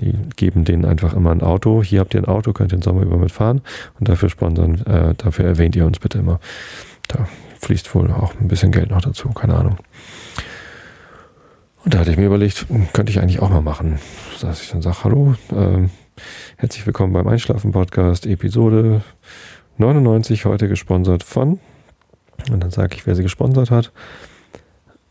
Die 0.00 0.12
geben 0.36 0.64
denen 0.64 0.84
einfach 0.84 1.14
immer 1.14 1.30
ein 1.30 1.42
Auto. 1.42 1.82
Hier 1.82 2.00
habt 2.00 2.14
ihr 2.14 2.20
ein 2.20 2.26
Auto, 2.26 2.52
könnt 2.52 2.72
ihr 2.72 2.78
den 2.78 2.82
Sommer 2.82 3.02
über 3.02 3.16
mitfahren 3.16 3.62
und 3.98 4.08
dafür 4.08 4.28
sponsern, 4.28 4.84
äh, 4.86 5.14
dafür 5.14 5.46
erwähnt 5.46 5.76
ihr 5.76 5.86
uns 5.86 5.98
bitte 6.00 6.18
immer. 6.18 6.40
Da 7.08 7.28
fließt 7.60 7.94
wohl 7.94 8.10
auch 8.10 8.34
ein 8.40 8.48
bisschen 8.48 8.72
Geld 8.72 8.90
noch 8.90 9.02
dazu, 9.02 9.30
keine 9.30 9.54
Ahnung. 9.54 9.78
Und 11.84 11.94
da 11.94 11.98
hatte 11.98 12.10
ich 12.10 12.16
mir 12.16 12.26
überlegt, 12.26 12.66
könnte 12.92 13.10
ich 13.10 13.20
eigentlich 13.20 13.40
auch 13.40 13.50
mal 13.50 13.60
machen. 13.60 13.98
Dass 14.40 14.62
ich 14.62 14.70
dann 14.70 14.82
sage, 14.82 15.04
hallo, 15.04 15.34
äh, 15.52 15.88
herzlich 16.56 16.86
willkommen 16.86 17.12
beim 17.12 17.28
Einschlafen-Podcast, 17.28 18.26
Episode 18.26 19.02
99, 19.76 20.46
heute 20.46 20.68
gesponsert 20.68 21.22
von. 21.22 21.60
Und 22.50 22.60
dann 22.60 22.70
sage 22.70 22.96
ich, 22.96 23.06
wer 23.06 23.14
sie 23.14 23.22
gesponsert 23.22 23.70
hat. 23.70 23.92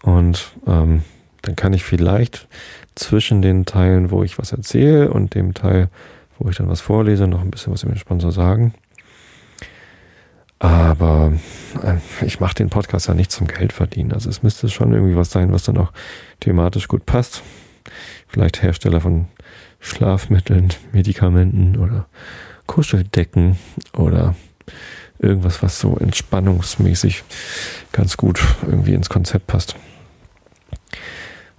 Und 0.02 0.52
ähm, 0.68 1.04
dann 1.44 1.56
kann 1.56 1.74
ich 1.74 1.84
vielleicht 1.84 2.48
zwischen 2.96 3.42
den 3.42 3.66
Teilen, 3.66 4.10
wo 4.12 4.24
ich 4.24 4.40
was 4.40 4.52
erzähle 4.52 5.12
und 5.12 5.36
dem 5.36 5.54
Teil, 5.54 5.90
wo 6.40 6.50
ich 6.50 6.58
dann 6.58 6.70
was 6.70 6.82
vorlese, 6.82 7.28
noch 7.28 7.42
ein 7.42 7.52
bisschen 7.52 7.72
was 7.72 7.84
über 7.84 7.94
den 7.94 8.00
Sponsor 8.00 8.32
sagen. 8.32 8.74
Aber 10.58 11.34
äh, 11.84 11.98
ich 12.26 12.40
mache 12.40 12.56
den 12.56 12.70
Podcast 12.70 13.10
ja 13.10 13.14
nicht 13.14 13.32
zum 13.32 13.48
Geld 13.48 13.74
verdienen. 13.74 14.14
Also 14.14 14.30
es 14.30 14.42
müsste 14.42 14.70
schon 14.70 14.94
irgendwie 14.94 15.18
was 15.18 15.32
sein, 15.32 15.52
was 15.52 15.64
dann 15.64 15.78
auch 15.78 15.92
thematisch 16.40 16.88
gut 16.88 17.06
passt. 17.06 17.44
Vielleicht 18.28 18.64
Hersteller 18.64 19.02
von 19.02 19.26
Schlafmitteln, 19.82 20.70
Medikamenten 20.94 21.76
oder 21.76 22.08
Kuscheldecken 22.68 23.60
oder 23.92 24.36
irgendwas, 25.20 25.62
was 25.62 25.78
so 25.78 25.98
entspannungsmäßig 25.98 27.26
ganz 27.92 28.16
gut 28.16 28.42
irgendwie 28.66 28.94
ins 28.94 29.10
Konzept 29.10 29.48
passt. 29.48 29.76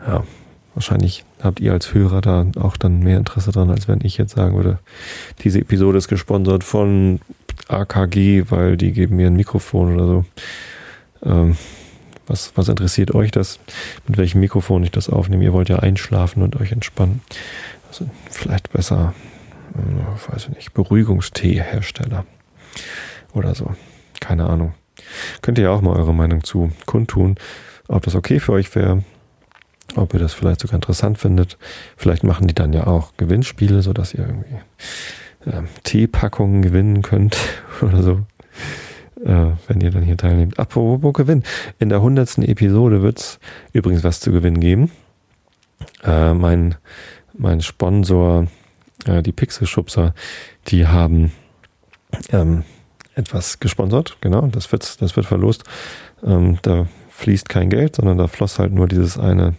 Ja, 0.07 0.25
wahrscheinlich 0.75 1.25
habt 1.43 1.61
ihr 1.61 1.73
als 1.73 1.95
Hörer 1.95 2.21
da 2.21 2.47
auch 2.61 2.77
dann 2.77 3.01
mehr 3.01 3.19
Interesse 3.19 3.53
dran, 3.53 3.71
als 3.71 3.89
wenn 3.89 4.01
ich 4.03 4.19
jetzt 4.19 4.35
sagen 4.35 4.57
würde, 4.57 4.79
diese 5.41 5.61
Episode 5.61 5.99
ist 5.99 6.09
gesponsert 6.09 6.65
von 6.65 7.21
AKG, 7.69 8.51
weil 8.51 8.77
die 8.77 8.93
geben 8.93 9.17
mir 9.17 9.29
ein 9.29 9.37
Mikrofon 9.37 9.95
oder 9.95 10.07
so. 10.07 10.25
Ähm, 11.25 11.57
was, 12.27 12.53
was 12.57 12.69
interessiert 12.69 13.15
euch 13.15 13.31
das? 13.31 13.59
Mit 14.07 14.17
welchem 14.17 14.41
Mikrofon 14.41 14.83
ich 14.83 14.91
das 14.91 15.11
aufnehme? 15.11 15.45
Ihr 15.45 15.53
wollt 15.53 15.69
ja 15.69 15.81
einschlafen 15.81 16.43
und 16.43 16.59
euch 16.61 16.73
entspannen. 16.73 17.21
Also 17.89 18.09
vielleicht 18.31 18.73
besser, 18.73 19.15
äh, 19.75 20.33
weiß 20.33 20.49
ich 20.49 20.57
nicht, 20.57 20.75
Beruhigungstee-Hersteller 20.75 22.25
oder 23.35 23.55
so. 23.55 23.75
Keine 24.21 24.49
Ahnung. 24.49 24.75
Könnt 25.43 25.59
ihr 25.59 25.65
ja 25.65 25.71
auch 25.71 25.83
mal 25.83 25.97
eure 25.97 26.15
Meinung 26.15 26.45
zu 26.45 26.73
kundtun, 26.87 27.37
ob 27.89 28.03
das 28.05 28.15
okay 28.15 28.41
für 28.41 28.53
euch 28.53 28.75
wäre, 28.75 29.05
ob 29.97 30.15
ihr 30.15 30.21
das 30.21 30.33
vielleicht 30.33 30.61
sogar 30.61 30.77
interessant 30.77 31.19
findet. 31.19 31.59
Vielleicht 31.97 32.25
machen 32.25 32.47
die 32.47 32.55
dann 32.55 32.73
ja 32.73 32.87
auch 32.87 33.13
Gewinnspiele, 33.17 33.83
sodass 33.83 34.15
ihr 34.15 34.27
irgendwie 34.27 34.57
äh, 35.47 35.63
Teepackungen 35.83 36.63
gewinnen 36.63 37.03
könnt 37.03 37.37
oder 37.81 38.03
so, 38.03 38.13
äh, 39.25 39.53
wenn 39.67 39.81
ihr 39.81 39.91
dann 39.91 40.03
hier 40.03 40.17
teilnehmt. 40.17 40.59
Apropos 40.59 41.13
Gewinn. 41.13 41.43
In 41.79 41.89
der 41.89 42.03
hundertsten 42.03 42.45
Episode 42.45 43.03
wird 43.03 43.19
es 43.19 43.39
übrigens 43.73 44.05
was 44.05 44.21
zu 44.21 44.33
gewinnen 44.33 44.61
geben. 44.61 44.91
Äh, 46.03 46.35
mein, 46.35 46.77
mein 47.37 47.61
Sponsor, 47.61 48.47
äh, 49.07 49.23
die 49.23 49.33
Pixelschubser, 49.33 50.15
die 50.69 50.87
haben 50.87 51.33
ähm, 52.33 52.65
etwas 53.15 53.61
gesponsert, 53.61 54.17
genau, 54.21 54.47
das 54.49 54.71
wird, 54.73 55.01
das 55.01 55.17
wird 55.17 55.27
verlost. 55.27 55.65
Ähm, 56.25 56.59
da 56.63 56.87
fließt 57.17 57.49
kein 57.49 57.71
Geld, 57.71 57.97
sondern 57.97 58.19
da 58.19 58.27
floss 58.27 58.59
halt 58.59 58.73
nur 58.73 58.89
dieses 58.89 59.19
eine 59.19 59.55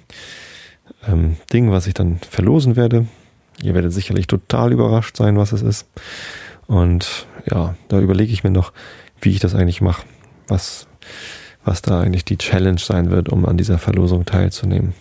ähm, 1.07 1.37
Ding, 1.53 1.71
was 1.71 1.87
ich 1.87 1.93
dann 1.93 2.17
verlosen 2.17 2.75
werde. 2.75 3.07
Ihr 3.61 3.73
werdet 3.73 3.93
sicherlich 3.93 4.27
total 4.27 4.73
überrascht 4.73 5.15
sein, 5.15 5.37
was 5.37 5.53
es 5.53 5.61
ist. 5.61 5.87
Und 6.67 7.27
ja, 7.49 7.75
da 7.87 7.99
überlege 7.99 8.33
ich 8.33 8.43
mir 8.43 8.51
noch, 8.51 8.73
wie 9.21 9.31
ich 9.31 9.39
das 9.39 9.55
eigentlich 9.55 9.81
mache. 9.81 10.05
Was, 10.47 10.87
was 11.63 11.81
da 11.81 12.01
eigentlich 12.01 12.25
die 12.25 12.37
Challenge 12.37 12.79
sein 12.79 13.09
wird, 13.09 13.29
um 13.29 13.45
an 13.45 13.57
dieser 13.57 13.77
Verlosung 13.77 14.25
teilzunehmen. 14.25 14.93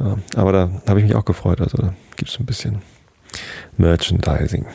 Ja, 0.00 0.18
aber 0.34 0.52
da 0.52 0.70
habe 0.88 0.98
ich 1.00 1.06
mich 1.06 1.14
auch 1.14 1.24
gefreut. 1.24 1.60
Also 1.60 1.78
da 1.78 1.94
gibt 2.16 2.30
es 2.30 2.40
ein 2.40 2.46
bisschen 2.46 2.82
Merchandising 3.76 4.66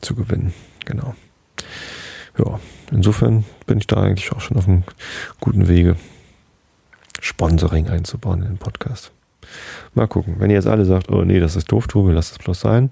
zu 0.00 0.14
gewinnen. 0.14 0.54
Genau. 0.86 1.14
Ja, 2.38 2.58
insofern 2.90 3.44
bin 3.66 3.78
ich 3.78 3.86
da 3.86 3.96
eigentlich 3.96 4.32
auch 4.32 4.40
schon 4.40 4.56
auf 4.56 4.66
einem 4.66 4.84
guten 5.38 5.68
Wege, 5.68 5.96
Sponsoring 7.24 7.88
einzubauen 7.88 8.42
in 8.42 8.48
den 8.48 8.58
Podcast. 8.58 9.10
Mal 9.94 10.06
gucken. 10.06 10.36
Wenn 10.38 10.50
ihr 10.50 10.56
jetzt 10.56 10.66
alle 10.66 10.84
sagt, 10.84 11.10
oh 11.10 11.24
nee, 11.24 11.40
das 11.40 11.56
ist 11.56 11.72
doof, 11.72 11.86
Tobi, 11.86 12.12
lass 12.12 12.32
es 12.32 12.38
bloß 12.38 12.60
sein, 12.60 12.90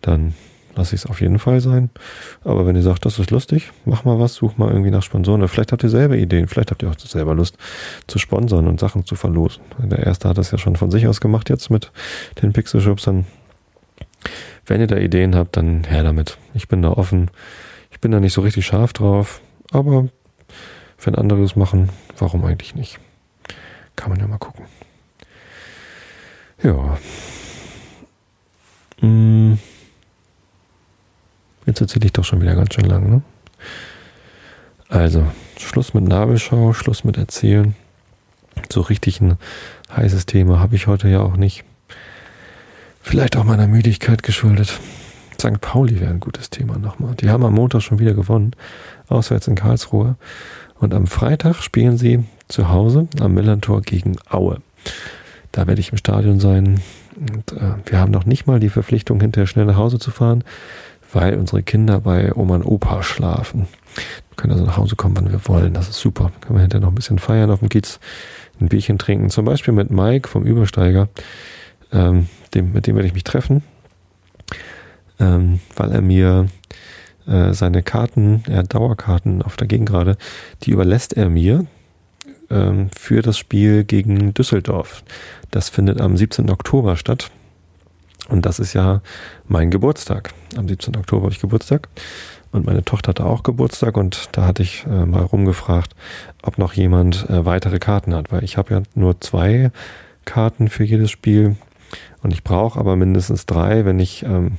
dann 0.00 0.32
lasse 0.74 0.94
ich 0.94 1.02
es 1.02 1.06
auf 1.06 1.20
jeden 1.20 1.38
Fall 1.38 1.60
sein. 1.60 1.90
Aber 2.44 2.66
wenn 2.66 2.76
ihr 2.76 2.82
sagt, 2.82 3.04
das 3.04 3.18
ist 3.18 3.30
lustig, 3.30 3.72
mach 3.84 4.04
mal 4.04 4.18
was, 4.18 4.36
such 4.36 4.56
mal 4.56 4.70
irgendwie 4.70 4.90
nach 4.90 5.02
Sponsoren. 5.02 5.42
Oder 5.42 5.48
vielleicht 5.48 5.70
habt 5.70 5.82
ihr 5.82 5.90
selber 5.90 6.16
Ideen, 6.16 6.48
vielleicht 6.48 6.70
habt 6.70 6.82
ihr 6.82 6.88
auch 6.88 6.98
selber 6.98 7.34
Lust 7.34 7.58
zu 8.06 8.18
sponsern 8.18 8.68
und 8.68 8.80
Sachen 8.80 9.04
zu 9.04 9.16
verlosen. 9.16 9.62
Der 9.78 9.98
erste 9.98 10.30
hat 10.30 10.38
das 10.38 10.50
ja 10.50 10.56
schon 10.56 10.76
von 10.76 10.90
sich 10.90 11.06
aus 11.06 11.20
gemacht 11.20 11.50
jetzt 11.50 11.68
mit 11.68 11.92
den 12.40 12.54
Pixel 12.54 12.80
Shops. 12.80 13.06
Wenn 14.64 14.80
ihr 14.80 14.86
da 14.86 14.96
Ideen 14.96 15.34
habt, 15.36 15.58
dann 15.58 15.84
her 15.84 16.04
damit. 16.04 16.38
Ich 16.54 16.68
bin 16.68 16.80
da 16.80 16.88
offen. 16.88 17.30
Ich 17.90 18.00
bin 18.00 18.12
da 18.12 18.18
nicht 18.18 18.32
so 18.32 18.40
richtig 18.40 18.64
scharf 18.64 18.94
drauf, 18.94 19.42
aber 19.72 20.08
wenn 21.04 21.14
andere 21.16 21.42
es 21.42 21.54
machen, 21.54 21.90
warum 22.16 22.46
eigentlich 22.46 22.74
nicht? 22.74 22.98
Kann 23.96 24.10
man 24.10 24.20
ja 24.20 24.26
mal 24.26 24.38
gucken. 24.38 24.64
Ja. 26.62 26.98
Hm. 29.00 29.58
Jetzt 31.66 31.80
erzähle 31.80 32.06
ich 32.06 32.12
doch 32.12 32.24
schon 32.24 32.40
wieder 32.40 32.54
ganz 32.54 32.74
schön 32.74 32.84
lang, 32.84 33.08
ne? 33.08 33.22
Also, 34.88 35.26
Schluss 35.58 35.94
mit 35.94 36.04
Nabelschau, 36.04 36.72
Schluss 36.72 37.04
mit 37.04 37.16
Erzählen. 37.16 37.74
So 38.70 38.80
richtig 38.80 39.20
ein 39.20 39.38
heißes 39.94 40.26
Thema 40.26 40.60
habe 40.60 40.76
ich 40.76 40.86
heute 40.86 41.08
ja 41.08 41.20
auch 41.20 41.36
nicht. 41.36 41.64
Vielleicht 43.00 43.36
auch 43.36 43.44
meiner 43.44 43.66
Müdigkeit 43.66 44.22
geschuldet. 44.22 44.78
St. 45.44 45.60
Pauli 45.60 46.00
wäre 46.00 46.10
ein 46.10 46.20
gutes 46.20 46.48
Thema 46.48 46.78
nochmal. 46.78 47.14
Die 47.16 47.28
haben 47.28 47.44
am 47.44 47.52
Montag 47.52 47.82
schon 47.82 47.98
wieder 47.98 48.14
gewonnen, 48.14 48.52
auswärts 49.08 49.46
in 49.46 49.54
Karlsruhe. 49.54 50.16
Und 50.80 50.94
am 50.94 51.06
Freitag 51.06 51.56
spielen 51.56 51.98
sie 51.98 52.24
zu 52.48 52.70
Hause 52.70 53.08
am 53.20 53.34
Millantor 53.34 53.82
gegen 53.82 54.16
Aue. 54.30 54.60
Da 55.52 55.66
werde 55.66 55.80
ich 55.80 55.92
im 55.92 55.98
Stadion 55.98 56.40
sein. 56.40 56.80
Und 57.16 57.52
äh, 57.52 57.74
wir 57.84 57.98
haben 58.00 58.10
noch 58.10 58.24
nicht 58.24 58.46
mal 58.46 58.58
die 58.58 58.70
Verpflichtung, 58.70 59.20
hinterher 59.20 59.46
schnell 59.46 59.66
nach 59.66 59.76
Hause 59.76 59.98
zu 59.98 60.10
fahren, 60.10 60.44
weil 61.12 61.36
unsere 61.36 61.62
Kinder 61.62 62.00
bei 62.00 62.34
Oma 62.34 62.56
und 62.56 62.64
Opa 62.64 63.02
schlafen. 63.02 63.66
Wir 64.30 64.36
können 64.36 64.54
also 64.54 64.64
nach 64.64 64.78
Hause 64.78 64.96
kommen, 64.96 65.16
wann 65.16 65.30
wir 65.30 65.46
wollen. 65.46 65.74
Das 65.74 65.88
ist 65.88 66.00
super. 66.00 66.32
Können 66.40 66.56
wir 66.56 66.62
hinterher 66.62 66.80
noch 66.80 66.92
ein 66.92 66.96
bisschen 66.96 67.18
feiern 67.18 67.50
auf 67.50 67.60
dem 67.60 67.68
Kiez, 67.68 68.00
ein 68.60 68.68
Bierchen 68.68 68.98
trinken. 68.98 69.28
Zum 69.28 69.44
Beispiel 69.44 69.74
mit 69.74 69.90
Mike 69.90 70.28
vom 70.28 70.44
Übersteiger. 70.44 71.08
Ähm, 71.92 72.28
dem, 72.54 72.72
mit 72.72 72.86
dem 72.86 72.96
werde 72.96 73.06
ich 73.06 73.14
mich 73.14 73.24
treffen, 73.24 73.62
ähm, 75.18 75.60
weil 75.76 75.92
er 75.92 76.00
mir 76.00 76.48
äh, 77.26 77.52
seine 77.52 77.82
Karten, 77.82 78.42
er 78.48 78.58
hat 78.58 78.74
Dauerkarten 78.74 79.42
auf 79.42 79.56
der 79.56 79.66
Gegengrade, 79.66 80.16
die 80.62 80.70
überlässt 80.70 81.14
er 81.14 81.28
mir 81.28 81.66
ähm, 82.50 82.90
für 82.96 83.22
das 83.22 83.38
Spiel 83.38 83.84
gegen 83.84 84.34
Düsseldorf. 84.34 85.02
Das 85.50 85.68
findet 85.68 86.00
am 86.00 86.16
17. 86.16 86.50
Oktober 86.50 86.96
statt. 86.96 87.30
Und 88.28 88.46
das 88.46 88.58
ist 88.58 88.72
ja 88.72 89.02
mein 89.46 89.70
Geburtstag. 89.70 90.32
Am 90.56 90.68
17. 90.68 90.96
Oktober 90.96 91.24
habe 91.24 91.32
ich 91.34 91.40
Geburtstag. 91.40 91.88
Und 92.52 92.66
meine 92.66 92.84
Tochter 92.84 93.10
hatte 93.10 93.26
auch 93.26 93.42
Geburtstag 93.42 93.96
und 93.96 94.28
da 94.32 94.46
hatte 94.46 94.62
ich 94.62 94.86
äh, 94.86 95.06
mal 95.06 95.24
rumgefragt, 95.24 95.94
ob 96.42 96.56
noch 96.56 96.72
jemand 96.74 97.28
äh, 97.28 97.44
weitere 97.44 97.80
Karten 97.80 98.14
hat, 98.14 98.30
weil 98.30 98.44
ich 98.44 98.56
habe 98.56 98.74
ja 98.74 98.82
nur 98.94 99.20
zwei 99.20 99.72
Karten 100.24 100.68
für 100.68 100.84
jedes 100.84 101.10
Spiel 101.10 101.56
und 102.24 102.32
ich 102.32 102.42
brauche 102.42 102.80
aber 102.80 102.96
mindestens 102.96 103.44
drei, 103.44 103.84
wenn 103.84 104.00
ich 104.00 104.24
ähm, 104.24 104.52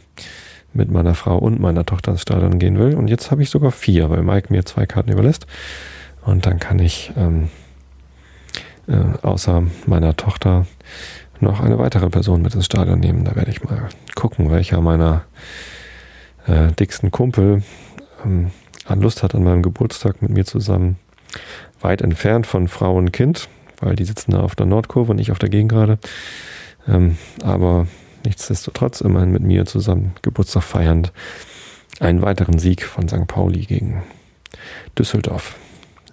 mit 0.71 0.91
meiner 0.91 1.15
Frau 1.15 1.39
und 1.39 1.59
meiner 1.59 1.83
Tochter 1.83 2.11
ins 2.11 2.21
Stadion 2.21 2.59
gehen 2.59 2.77
will. 2.77 2.93
Und 2.93 3.07
jetzt 3.07 3.31
habe 3.31 3.41
ich 3.41 3.49
sogar 3.49 3.71
vier, 3.71 4.11
weil 4.11 4.21
Mike 4.21 4.53
mir 4.53 4.65
zwei 4.65 4.85
Karten 4.85 5.11
überlässt. 5.11 5.47
Und 6.23 6.45
dann 6.45 6.59
kann 6.59 6.77
ich 6.77 7.11
ähm, 7.17 7.49
äh, 8.87 9.17
außer 9.23 9.63
meiner 9.87 10.15
Tochter 10.15 10.67
noch 11.39 11.59
eine 11.59 11.79
weitere 11.79 12.07
Person 12.07 12.43
mit 12.43 12.53
ins 12.53 12.67
Stadion 12.67 12.99
nehmen. 12.99 13.23
Da 13.23 13.35
werde 13.35 13.49
ich 13.49 13.63
mal 13.63 13.89
gucken, 14.13 14.51
welcher 14.51 14.79
meiner 14.79 15.23
äh, 16.45 16.71
dicksten 16.71 17.09
Kumpel 17.09 17.63
ähm, 18.23 18.51
an 18.85 19.01
Lust 19.01 19.23
hat, 19.23 19.33
an 19.33 19.43
meinem 19.43 19.63
Geburtstag 19.63 20.21
mit 20.21 20.29
mir 20.29 20.45
zusammen, 20.45 20.97
weit 21.81 22.03
entfernt 22.03 22.45
von 22.45 22.67
Frau 22.67 22.95
und 22.95 23.11
Kind, 23.11 23.49
weil 23.79 23.95
die 23.95 24.05
sitzen 24.05 24.33
da 24.33 24.41
auf 24.41 24.55
der 24.55 24.67
Nordkurve 24.67 25.09
und 25.11 25.17
nicht 25.17 25.31
auf 25.31 25.39
der 25.39 25.49
Gegengrade. 25.49 25.97
Ähm, 26.87 27.17
aber 27.43 27.87
nichtsdestotrotz 28.23 29.01
immerhin 29.01 29.31
mit 29.31 29.43
mir 29.43 29.65
zusammen 29.65 30.13
Geburtstag 30.21 30.63
feiernd 30.63 31.11
einen 31.99 32.21
weiteren 32.21 32.59
Sieg 32.59 32.83
von 32.83 33.07
St. 33.07 33.27
Pauli 33.27 33.61
gegen 33.61 34.03
Düsseldorf. 34.97 35.55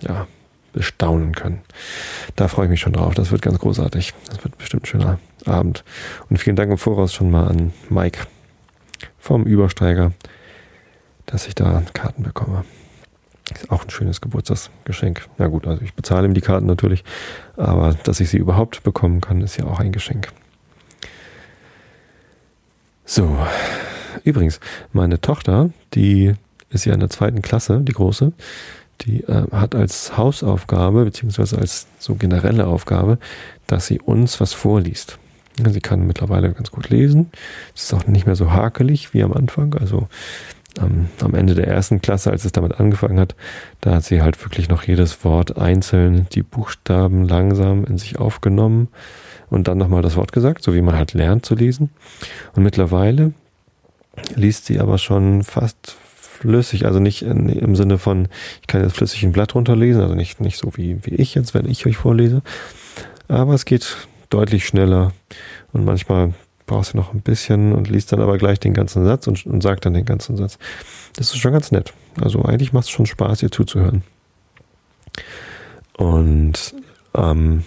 Ja, 0.01 0.27
bestaunen 0.73 1.35
können. 1.35 1.61
Da 2.37 2.49
freue 2.49 2.67
ich 2.67 2.71
mich 2.71 2.81
schon 2.81 2.93
drauf. 2.93 3.15
Das 3.15 3.31
wird 3.31 3.43
ganz 3.43 3.59
großartig. 3.59 4.15
Das 4.29 4.43
wird 4.43 4.57
bestimmt 4.59 4.85
ein 4.85 4.87
schöner 4.87 5.19
Abend. 5.45 5.85
Und 6.29 6.39
vielen 6.39 6.57
Dank 6.57 6.71
im 6.71 6.79
Voraus 6.79 7.13
schon 7.13 7.31
mal 7.31 7.47
an 7.47 7.73
Mike 7.91 8.21
vom 9.19 9.45
Übersteiger, 9.45 10.13
dass 11.27 11.47
ich 11.47 11.55
da 11.55 11.83
Karten 11.93 12.23
bekomme. 12.23 12.65
Ist 13.55 13.71
auch 13.71 13.85
ein 13.85 13.91
schönes 13.91 14.21
Geburtstagsgeschenk. 14.21 15.29
Ja 15.39 15.49
gut, 15.49 15.67
also 15.67 15.83
ich 15.83 15.95
bezahle 15.95 16.27
ihm 16.27 16.35
die 16.35 16.41
Karten 16.41 16.67
natürlich, 16.67 17.05
aber 17.57 17.95
dass 18.05 18.21
ich 18.21 18.31
sie 18.31 18.39
überhaupt 18.39 18.83
bekommen 18.83 19.21
kann, 19.21 19.43
ist 19.43 19.59
ja 19.59 19.67
auch 19.67 19.79
ein 19.79 19.93
Geschenk. 19.93 20.33
So, 23.15 23.37
übrigens, 24.25 24.59
meine 24.95 25.21
Tochter, 25.21 25.69
die 25.93 26.33
ist 26.71 26.87
ja 26.87 26.95
in 26.95 27.01
der 27.01 27.11
zweiten 27.11 27.43
Klasse, 27.43 27.81
die 27.83 27.93
große, 27.93 28.33
die 29.03 29.25
äh, 29.25 29.51
hat 29.53 29.75
als 29.75 30.17
Hausaufgabe, 30.17 31.05
beziehungsweise 31.05 31.59
als 31.59 31.89
so 31.99 32.15
generelle 32.15 32.67
Aufgabe, 32.67 33.19
dass 33.67 33.87
sie 33.87 34.01
uns 34.01 34.41
was 34.41 34.55
vorliest. 34.55 35.19
Sie 35.63 35.81
kann 35.83 36.07
mittlerweile 36.07 36.55
ganz 36.55 36.71
gut 36.71 36.89
lesen. 36.89 37.31
Es 37.77 37.83
ist 37.83 37.93
auch 37.93 38.07
nicht 38.07 38.25
mehr 38.25 38.35
so 38.35 38.51
hakelig 38.51 39.13
wie 39.13 39.23
am 39.23 39.35
Anfang. 39.35 39.75
Also 39.75 40.09
ähm, 40.81 41.09
am 41.21 41.35
Ende 41.35 41.55
der 41.55 41.67
ersten 41.67 42.01
Klasse, 42.01 42.31
als 42.31 42.47
es 42.47 42.53
damit 42.53 42.81
angefangen 42.81 43.21
hat, 43.21 43.35
da 43.83 43.97
hat 43.97 44.05
sie 44.05 44.23
halt 44.23 44.43
wirklich 44.43 44.71
noch 44.71 44.85
jedes 44.85 45.23
Wort 45.23 45.59
einzeln, 45.59 46.29
die 46.33 46.43
Buchstaben 46.43 47.29
langsam 47.29 47.85
in 47.85 47.99
sich 47.99 48.19
aufgenommen 48.19 48.89
und 49.53 49.69
dann 49.69 49.77
nochmal 49.77 50.01
das 50.01 50.17
Wort 50.17 50.33
gesagt, 50.33 50.65
so 50.65 50.75
wie 50.75 50.81
man 50.81 50.97
halt 50.97 51.13
lernt 51.13 51.45
zu 51.45 51.55
lesen. 51.55 51.91
Und 52.55 52.63
mittlerweile 52.63 53.35
liest 54.35 54.65
sie 54.65 54.81
aber 54.81 54.97
schon 54.97 55.43
fast 55.43 55.95
flüssig, 56.17 56.87
also 56.87 57.01
nicht 57.01 57.23
in, 57.23 57.51
im 57.51 57.77
Sinne 57.77 57.99
von, 57.99 58.29
ich 58.63 58.67
kann 58.67 58.83
jetzt 58.83 58.97
flüssig 58.97 59.23
ein 59.23 59.33
Blatt 59.33 59.55
runterlesen, 59.55 60.01
also 60.01 60.15
nicht, 60.15 60.41
nicht 60.41 60.57
so 60.57 60.73
wie, 60.77 61.05
wie 61.05 61.15
ich 61.17 61.35
jetzt, 61.35 61.53
wenn 61.53 61.69
ich 61.69 61.87
euch 61.87 61.99
vorlese. 61.99 62.43
Aber 63.29 63.53
es 63.53 63.67
geht 63.67 64.09
deutlich 64.31 64.67
schneller 64.67 65.13
und 65.73 65.85
manchmal 65.85 66.33
brauchst 66.67 66.95
du 66.95 66.97
noch 66.97 67.13
ein 67.13 67.21
bisschen 67.21 67.73
und 67.73 67.91
liest 67.91 68.11
dann 68.13 68.21
aber 68.21 68.39
gleich 68.39 68.59
den 68.59 68.73
ganzen 68.73 69.05
Satz 69.05 69.27
und, 69.27 69.45
und 69.45 69.63
sagt 69.63 69.85
dann 69.85 69.93
den 69.93 70.07
ganzen 70.07 70.39
Satz. 70.39 70.59
Das 71.17 71.31
ist 71.31 71.39
schon 71.39 71.53
ganz 71.53 71.71
nett. 71.73 71.93
Also 72.21 72.43
eigentlich 72.43 72.73
macht 72.73 72.85
es 72.85 72.91
schon 72.91 73.05
Spaß, 73.05 73.43
ihr 73.43 73.51
zuzuhören. 73.51 74.03
Und 75.99 76.75
am 77.13 77.65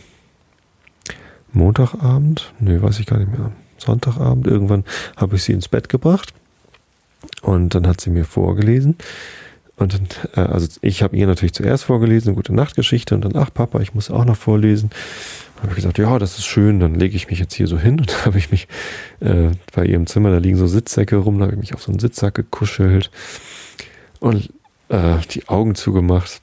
Montagabend, 1.56 2.54
nee, 2.60 2.82
weiß 2.82 3.00
ich 3.00 3.06
gar 3.06 3.18
nicht 3.18 3.32
mehr, 3.32 3.52
Sonntagabend, 3.78 4.48
irgendwann 4.48 4.84
habe 5.18 5.36
ich 5.36 5.44
sie 5.44 5.54
ins 5.54 5.68
Bett 5.68 5.90
gebracht 5.90 6.34
und 7.42 7.76
dann 7.76 7.88
hat 7.88 8.02
sie 8.02 8.10
mir 8.10 8.26
vorgelesen. 8.26 8.96
Und 9.78 9.94
dann, 9.94 10.08
äh, 10.36 10.48
also 10.50 10.68
ich 10.82 11.04
habe 11.04 11.16
ihr 11.18 11.28
natürlich 11.28 11.54
zuerst 11.54 11.84
vorgelesen, 11.84 12.36
gute 12.36 12.54
Nachtgeschichte, 12.54 13.16
und 13.16 13.26
dann, 13.26 13.36
ach 13.36 13.54
Papa, 13.54 13.82
ich 13.82 13.94
muss 13.94 14.10
auch 14.10 14.26
noch 14.26 14.38
vorlesen. 14.38 14.90
Dann 15.56 15.64
habe 15.64 15.72
ich 15.72 15.78
gesagt, 15.78 15.98
ja, 15.98 16.18
das 16.18 16.38
ist 16.38 16.46
schön, 16.46 16.80
dann 16.80 16.96
lege 16.96 17.16
ich 17.16 17.30
mich 17.30 17.40
jetzt 17.40 17.54
hier 17.54 17.68
so 17.68 17.78
hin 17.78 18.00
und 18.00 18.26
habe 18.26 18.38
ich 18.38 18.52
mich 18.52 18.68
äh, 19.20 19.52
bei 19.74 19.86
ihrem 19.86 20.08
Zimmer, 20.08 20.32
da 20.32 20.38
liegen 20.38 20.58
so 20.58 20.68
Sitzsäcke 20.68 21.18
rum, 21.18 21.40
da 21.40 21.46
habe 21.46 21.54
ich 21.54 21.60
mich 21.60 21.74
auf 21.74 21.84
so 21.84 21.92
einen 21.92 22.00
Sitzsack 22.00 22.36
gekuschelt 22.36 23.12
und 24.20 24.50
äh, 24.90 25.18
die 25.32 25.48
Augen 25.48 25.76
zugemacht. 25.76 26.42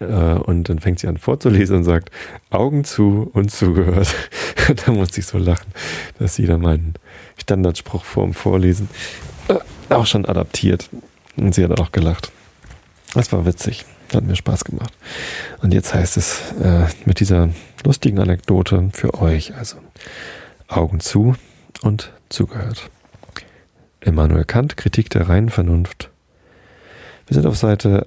Äh, 0.00 0.04
und 0.04 0.68
dann 0.68 0.78
fängt 0.78 0.98
sie 0.98 1.08
an 1.08 1.18
vorzulesen 1.18 1.78
und 1.78 1.84
sagt, 1.84 2.10
Augen 2.50 2.84
zu 2.84 3.30
und 3.32 3.50
zugehört. 3.50 4.14
da 4.86 4.92
musste 4.92 5.20
ich 5.20 5.26
so 5.26 5.38
lachen, 5.38 5.72
dass 6.18 6.34
sie 6.34 6.46
da 6.46 6.58
meinen 6.58 6.94
Standardspruch 7.38 8.04
vorm 8.04 8.34
Vorlesen 8.34 8.88
auch 9.88 10.06
schon 10.06 10.24
adaptiert. 10.24 10.88
Und 11.36 11.54
sie 11.54 11.64
hat 11.64 11.80
auch 11.80 11.92
gelacht. 11.92 12.32
Das 13.14 13.32
war 13.32 13.46
witzig. 13.46 13.84
Hat 14.12 14.24
mir 14.24 14.36
Spaß 14.36 14.64
gemacht. 14.64 14.92
Und 15.62 15.74
jetzt 15.74 15.94
heißt 15.94 16.16
es 16.16 16.52
äh, 16.62 16.86
mit 17.04 17.20
dieser 17.20 17.48
lustigen 17.84 18.20
Anekdote 18.20 18.90
für 18.92 19.14
euch, 19.20 19.54
also 19.56 19.78
Augen 20.68 21.00
zu 21.00 21.34
und 21.82 22.12
zugehört. 22.28 22.90
Immanuel 24.00 24.44
Kant, 24.44 24.76
Kritik 24.76 25.10
der 25.10 25.28
reinen 25.28 25.48
Vernunft. 25.48 26.10
Wir 27.26 27.34
sind 27.34 27.46
auf 27.46 27.56
Seite 27.56 28.06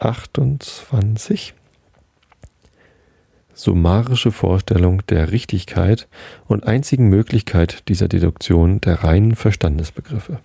A128. 0.00 1.52
Summarische 3.52 4.32
Vorstellung 4.32 5.06
der 5.08 5.30
Richtigkeit 5.30 6.08
und 6.46 6.66
einzigen 6.66 7.08
Möglichkeit 7.08 7.86
dieser 7.88 8.08
Deduktion 8.08 8.80
der 8.80 9.04
reinen 9.04 9.36
Verstandesbegriffe. 9.36 10.40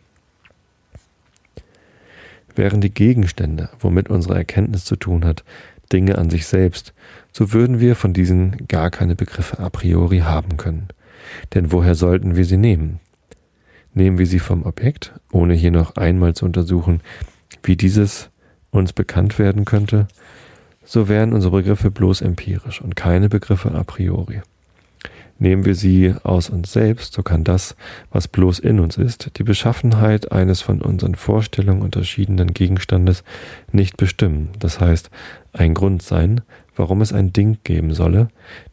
Wären 2.53 2.81
die 2.81 2.93
Gegenstände, 2.93 3.69
womit 3.79 4.09
unsere 4.09 4.35
Erkenntnis 4.35 4.83
zu 4.83 4.97
tun 4.97 5.23
hat, 5.23 5.45
Dinge 5.93 6.17
an 6.17 6.29
sich 6.29 6.47
selbst, 6.47 6.93
so 7.31 7.53
würden 7.53 7.79
wir 7.79 7.95
von 7.95 8.13
diesen 8.13 8.67
gar 8.67 8.91
keine 8.91 9.15
Begriffe 9.15 9.59
a 9.59 9.69
priori 9.69 10.19
haben 10.19 10.57
können. 10.57 10.89
Denn 11.53 11.71
woher 11.71 11.95
sollten 11.95 12.35
wir 12.35 12.43
sie 12.43 12.57
nehmen? 12.57 12.99
Nehmen 13.93 14.17
wir 14.17 14.27
sie 14.27 14.39
vom 14.39 14.65
Objekt, 14.65 15.13
ohne 15.31 15.53
hier 15.53 15.71
noch 15.71 15.95
einmal 15.95 16.33
zu 16.33 16.43
untersuchen, 16.43 16.99
wie 17.63 17.77
dieses 17.77 18.29
uns 18.77 18.93
bekannt 18.93 19.39
werden 19.39 19.65
könnte, 19.65 20.07
so 20.83 21.07
wären 21.07 21.33
unsere 21.33 21.57
Begriffe 21.57 21.91
bloß 21.91 22.21
empirisch 22.21 22.81
und 22.81 22.95
keine 22.95 23.29
Begriffe 23.29 23.71
a 23.71 23.83
priori. 23.83 24.41
Nehmen 25.37 25.65
wir 25.65 25.75
sie 25.75 26.15
aus 26.23 26.49
uns 26.49 26.71
selbst, 26.71 27.13
so 27.13 27.21
kann 27.21 27.43
das, 27.43 27.75
was 28.09 28.29
bloß 28.29 28.59
in 28.59 28.79
uns 28.79 28.97
ist, 28.97 29.31
die 29.37 29.43
Beschaffenheit 29.43 30.31
eines 30.31 30.61
von 30.61 30.81
unseren 30.81 31.15
Vorstellungen 31.15 31.81
unterschiedenen 31.81 32.53
Gegenstandes 32.53 33.25
nicht 33.71 33.97
bestimmen, 33.97 34.49
das 34.59 34.79
heißt 34.79 35.09
ein 35.51 35.73
Grund 35.73 36.03
sein, 36.03 36.41
warum 36.75 37.01
es 37.01 37.11
ein 37.11 37.33
Ding 37.33 37.57
geben 37.63 37.93
solle, 37.93 38.29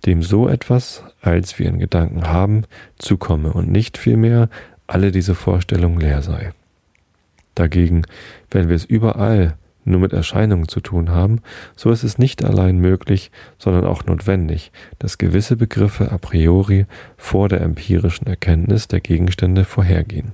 dem 0.06 0.22
so 0.22 0.48
etwas, 0.48 1.02
als 1.20 1.58
wir 1.58 1.68
in 1.68 1.80
Gedanken 1.80 2.28
haben, 2.28 2.64
zukomme 2.96 3.52
und 3.52 3.70
nicht 3.70 3.98
vielmehr 3.98 4.48
alle 4.86 5.10
diese 5.10 5.34
Vorstellung 5.34 5.98
leer 5.98 6.22
sei. 6.22 6.52
Dagegen, 7.54 8.02
wenn 8.50 8.68
wir 8.68 8.76
es 8.76 8.84
überall 8.84 9.56
nur 9.84 10.00
mit 10.00 10.12
Erscheinungen 10.12 10.68
zu 10.68 10.80
tun 10.80 11.10
haben, 11.10 11.40
so 11.76 11.90
ist 11.90 12.02
es 12.02 12.18
nicht 12.18 12.44
allein 12.44 12.78
möglich, 12.78 13.30
sondern 13.58 13.84
auch 13.84 14.04
notwendig, 14.04 14.72
dass 14.98 15.18
gewisse 15.18 15.56
Begriffe 15.56 16.12
a 16.12 16.18
priori 16.18 16.86
vor 17.16 17.48
der 17.48 17.60
empirischen 17.60 18.26
Erkenntnis 18.26 18.88
der 18.88 19.00
Gegenstände 19.00 19.64
vorhergehen. 19.64 20.32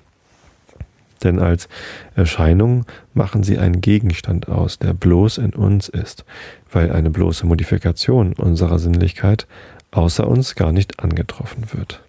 Denn 1.25 1.41
als 1.41 1.69
Erscheinung 2.15 2.85
machen 3.13 3.43
sie 3.43 3.59
einen 3.59 3.81
Gegenstand 3.81 4.49
aus, 4.49 4.79
der 4.79 4.95
bloß 4.95 5.39
in 5.39 5.53
uns 5.53 5.89
ist, 5.89 6.25
weil 6.71 6.93
eine 6.93 7.11
bloße 7.11 7.47
Modifikation 7.47 8.35
unserer 8.35 8.79
Sinnlichkeit 8.79 9.47
außer 9.91 10.29
uns 10.29 10.55
gar 10.55 10.71
nicht 10.71 11.01
angetroffen 11.01 11.65
wird. 11.73 12.03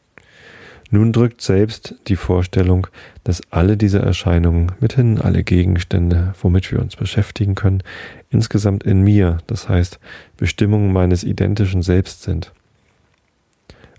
Nun 0.92 1.14
drückt 1.14 1.42
selbst 1.42 1.96
die 2.08 2.16
Vorstellung, 2.16 2.88
dass 3.24 3.42
alle 3.52 3.78
diese 3.78 4.00
Erscheinungen, 4.00 4.72
mithin 4.80 5.20
alle 5.20 5.44
Gegenstände, 5.44 6.34
womit 6.42 6.72
wir 6.72 6.80
uns 6.80 6.96
beschäftigen 6.96 7.54
können, 7.54 7.84
insgesamt 8.32 8.84
in 8.84 9.02
mir, 9.04 9.38
das 9.46 9.70
heißt 9.70 10.00
Bestimmungen 10.38 10.92
meines 10.92 11.24
identischen 11.24 11.84
Selbst 11.84 12.24
sind. 12.24 12.54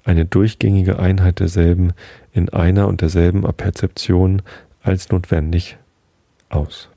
Eine 0.02 0.24
durchgängige 0.24 0.98
Einheit 0.98 1.38
derselben 1.38 1.92
in 2.32 2.48
einer 2.48 2.88
und 2.88 3.02
derselben 3.02 3.42
Perzeption 3.42 4.42
als 4.82 5.10
notwendig 5.10 5.76
aus. 6.48 6.88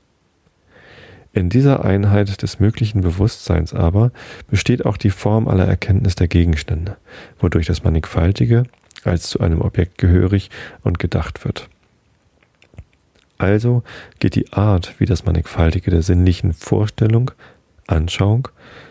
In 1.32 1.50
dieser 1.50 1.84
Einheit 1.84 2.42
des 2.42 2.58
möglichen 2.58 3.00
Bewusstseins 3.00 3.74
aber 3.74 4.10
besteht 4.48 4.86
auch 4.86 4.96
die 4.96 5.10
Form 5.10 5.46
aller 5.46 5.66
Erkenntnis 5.66 6.14
der 6.16 6.28
Gegenstände, 6.28 6.96
wodurch 7.38 7.66
das 7.66 7.84
Mannigfaltige 7.84 8.64
als 9.06 9.28
zu 9.28 9.40
einem 9.40 9.60
Objekt 9.60 9.98
gehörig 9.98 10.50
und 10.82 10.98
gedacht 10.98 11.44
wird. 11.44 11.68
Also 13.38 13.82
geht 14.20 14.36
die 14.36 14.52
Art, 14.52 14.94
wie 14.98 15.06
das 15.06 15.24
Mannigfaltige 15.24 15.90
der 15.90 16.02
sinnlichen 16.02 16.52
Vorstellung, 16.52 17.30
Anschauung 17.86 18.48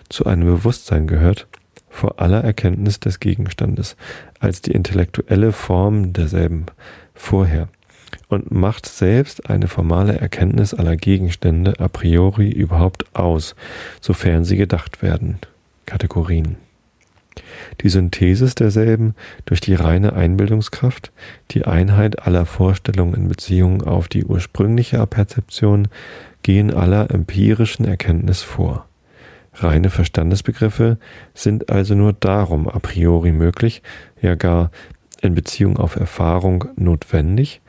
zu 0.09 0.25
einem 0.25 0.45
Bewusstsein 0.45 1.07
gehört, 1.07 1.47
vor 1.89 2.19
aller 2.19 2.43
Erkenntnis 2.43 2.99
des 2.99 3.19
Gegenstandes 3.19 3.95
als 4.39 4.61
die 4.61 4.71
intellektuelle 4.71 5.51
Form 5.51 6.11
derselben 6.11 6.65
vorher 7.13 7.69
und 8.27 8.51
macht 8.51 8.87
selbst 8.87 9.49
eine 9.49 9.67
formale 9.67 10.17
Erkenntnis 10.17 10.73
aller 10.73 10.97
Gegenstände 10.97 11.79
a 11.79 11.87
priori 11.87 12.49
überhaupt 12.49 13.15
aus, 13.15 13.55
sofern 14.01 14.43
sie 14.43 14.57
gedacht 14.57 15.01
werden. 15.01 15.37
Kategorien. 15.85 16.62
Die 17.81 17.89
Synthesis 17.89 18.55
derselben 18.55 19.15
durch 19.45 19.61
die 19.61 19.75
reine 19.75 20.13
Einbildungskraft, 20.13 21.11
die 21.51 21.65
Einheit 21.65 22.25
aller 22.25 22.45
Vorstellungen 22.45 23.13
in 23.13 23.27
Beziehung 23.27 23.83
auf 23.83 24.07
die 24.07 24.25
ursprüngliche 24.25 25.05
Perzeption, 25.07 25.87
gehen 26.43 26.73
aller 26.73 27.11
empirischen 27.11 27.85
Erkenntnis 27.85 28.41
vor. 28.41 28.87
Reine 29.55 29.89
Verstandesbegriffe 29.89 30.97
sind 31.33 31.69
also 31.69 31.95
nur 31.95 32.13
darum 32.13 32.67
a 32.67 32.79
priori 32.79 33.31
möglich, 33.31 33.81
ja 34.21 34.35
gar 34.35 34.71
in 35.21 35.35
Beziehung 35.35 35.77
auf 35.77 35.95
Erfahrung 35.95 36.65
notwendig, 36.75 37.61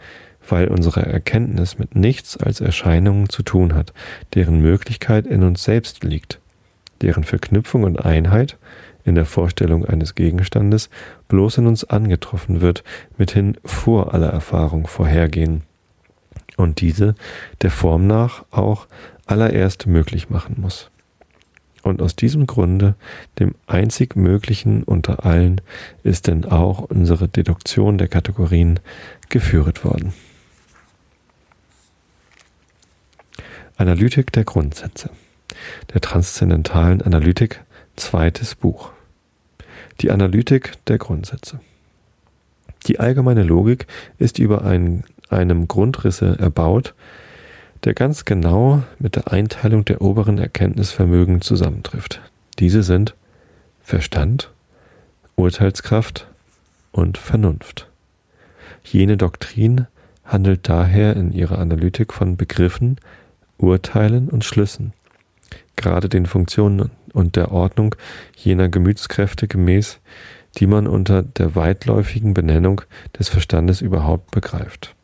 weil 0.49 0.69
unsere 0.69 1.03
Erkenntnis 1.07 1.79
mit 1.79 1.95
nichts 1.95 2.37
als 2.37 2.61
Erscheinungen 2.61 3.29
zu 3.29 3.43
tun 3.43 3.75
hat, 3.75 3.93
deren 4.35 4.61
Möglichkeit 4.61 5.27
in 5.27 5.43
uns 5.43 5.65
selbst 5.65 6.05
liegt, 6.05 6.41
deren 7.01 7.25
Verknüpfung 7.25 7.85
und 7.85 8.05
Einheit 8.05 8.59
in 9.05 9.15
der 9.15 9.27
Vorstellung 9.27 9.85
eines 9.85 10.15
Gegenstandes 10.15 10.91
bloß 11.29 11.59
in 11.59 11.67
uns 11.67 11.85
angetroffen 11.85 12.61
wird, 12.61 12.85
mithin 13.19 13.57
vor 13.65 14.15
aller 14.15 14.31
Erfahrung 14.31 14.87
vorhergehen 14.87 15.63
und 16.57 16.81
diese 16.81 17.15
der 17.63 17.71
Form 17.71 18.07
nach 18.07 18.45
auch 18.51 18.87
allererst 19.27 19.87
möglich 19.87 20.31
machen 20.31 20.57
muss. 20.59 20.91
Und 21.83 22.01
aus 22.01 22.17
diesem 22.17 22.47
Grunde, 22.47 22.95
dem 23.39 23.55
einzig 23.67 24.17
Möglichen 24.17 24.85
unter 24.85 25.27
allen, 25.27 25.61
ist 26.03 26.29
denn 26.29 26.47
auch 26.47 26.79
unsere 26.79 27.29
Deduktion 27.29 27.99
der 27.99 28.09
Kategorien 28.09 28.81
geführt 29.29 29.85
worden. 29.85 30.15
Analytik 33.77 34.33
der 34.33 34.45
Grundsätze 34.45 35.11
der 35.93 36.01
transzendentalen 36.01 37.03
Analytik, 37.03 37.63
zweites 37.97 38.55
Buch. 38.55 38.94
Die 40.01 40.11
Analytik 40.11 40.73
der 40.87 40.99
Grundsätze. 40.99 41.61
Die 42.87 43.01
allgemeine 43.01 43.43
Logik 43.43 43.87
ist 44.19 44.39
über 44.39 44.65
einen, 44.65 45.05
einem 45.31 45.69
Grundrisse 45.69 46.39
erbaut, 46.39 46.95
der 47.85 47.95
ganz 47.95 48.25
genau 48.25 48.83
mit 48.99 49.17
der 49.17 49.33
Einteilung 49.33 49.85
der 49.85 50.01
oberen 50.01 50.39
Erkenntnisvermögen 50.39 51.41
zusammentrifft. 51.41 52.21
Diese 52.59 52.83
sind 52.83 53.15
Verstand, 53.83 54.51
Urteilskraft 55.37 56.27
und 56.93 57.19
Vernunft. 57.19 57.89
Jene 58.85 59.17
Doktrin 59.17 59.87
handelt 60.25 60.69
daher 60.69 61.17
in 61.17 61.33
ihrer 61.33 61.59
Analytik 61.59 62.13
von 62.13 62.37
Begriffen, 62.37 62.99
Urteilen 63.59 64.29
und 64.29 64.45
Schlüssen, 64.45 64.93
gerade 65.77 66.09
den 66.09 66.27
Funktionen 66.27 66.91
und 67.13 67.37
der 67.37 67.53
Ordnung 67.53 67.95
jener 68.37 68.69
Gemütskräfte 68.69 69.49
gemäß, 69.49 70.01
die 70.57 70.67
man 70.67 70.87
unter 70.87 71.23
der 71.23 71.55
weitläufigen 71.57 72.35
Benennung 72.35 72.83
des 73.19 73.29
Verstandes 73.29 73.81
überhaupt 73.81 74.31
begreift. 74.31 74.95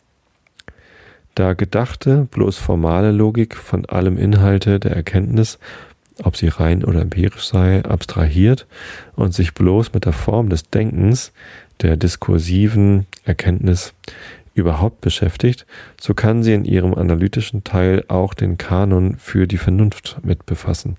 Da 1.35 1.55
gedachte, 1.55 2.29
bloß 2.31 2.59
formale 2.59 3.13
Logik 3.13 3.57
von 3.57 3.87
allem 3.87 4.19
Inhalte 4.19 4.81
der 4.81 4.93
Erkenntnis, 4.93 5.59
ob 6.23 6.37
sie 6.37 6.49
rein 6.49 6.85
oder 6.85 7.01
empirisch 7.01 7.47
sei, 7.47 7.83
abstrahiert 7.85 8.67
und 9.17 9.33
sich 9.33 9.55
bloß 9.55 9.93
mit 9.95 10.05
der 10.05 10.13
Form 10.13 10.49
des 10.49 10.69
Denkens, 10.71 11.33
der 11.81 11.97
diskursiven 11.97 13.07
Erkenntnis 13.25 13.95
überhaupt 14.55 15.01
beschäftigt, 15.01 15.67
so 16.01 16.15
kann 16.15 16.43
sie 16.43 16.55
in 16.55 16.65
ihrem 16.65 16.95
analytischen 16.95 17.65
Teil 17.65 18.05
auch 18.09 18.35
den 18.35 18.59
Kanon 18.59 19.17
für 19.17 19.47
die 19.47 19.59
Vernunft 19.59 20.19
mit 20.23 20.47
befassen, 20.47 20.97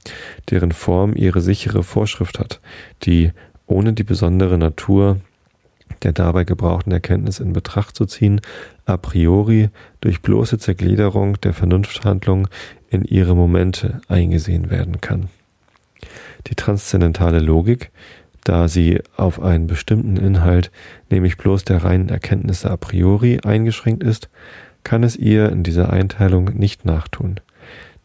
deren 0.49 0.71
Form 0.71 1.15
ihre 1.15 1.41
sichere 1.41 1.83
Vorschrift 1.83 2.39
hat, 2.39 2.61
die 3.03 3.31
ohne 3.67 3.93
die 3.93 4.03
besondere 4.03 4.57
Natur 4.57 5.17
der 6.03 6.13
dabei 6.13 6.43
gebrauchten 6.45 6.91
Erkenntnis 6.91 7.39
in 7.39 7.53
Betracht 7.53 7.95
zu 7.95 8.05
ziehen, 8.05 8.41
a 8.85 8.97
priori 8.97 9.69
durch 9.99 10.21
bloße 10.21 10.57
Zergliederung 10.57 11.39
der 11.41 11.53
Vernunfthandlung 11.53 12.47
in 12.89 13.03
ihre 13.03 13.35
Momente 13.35 14.01
eingesehen 14.07 14.69
werden 14.69 15.01
kann. 15.01 15.29
Die 16.47 16.55
transzendentale 16.55 17.39
Logik, 17.39 17.91
da 18.43 18.67
sie 18.67 18.99
auf 19.15 19.41
einen 19.41 19.67
bestimmten 19.67 20.17
Inhalt, 20.17 20.71
nämlich 21.09 21.37
bloß 21.37 21.63
der 21.65 21.83
reinen 21.83 22.09
Erkenntnisse 22.09 22.69
a 22.71 22.77
priori 22.77 23.39
eingeschränkt 23.43 24.03
ist, 24.03 24.29
kann 24.83 25.03
es 25.03 25.15
ihr 25.15 25.49
in 25.49 25.63
dieser 25.63 25.91
Einteilung 25.91 26.45
nicht 26.55 26.85
nachtun. 26.85 27.39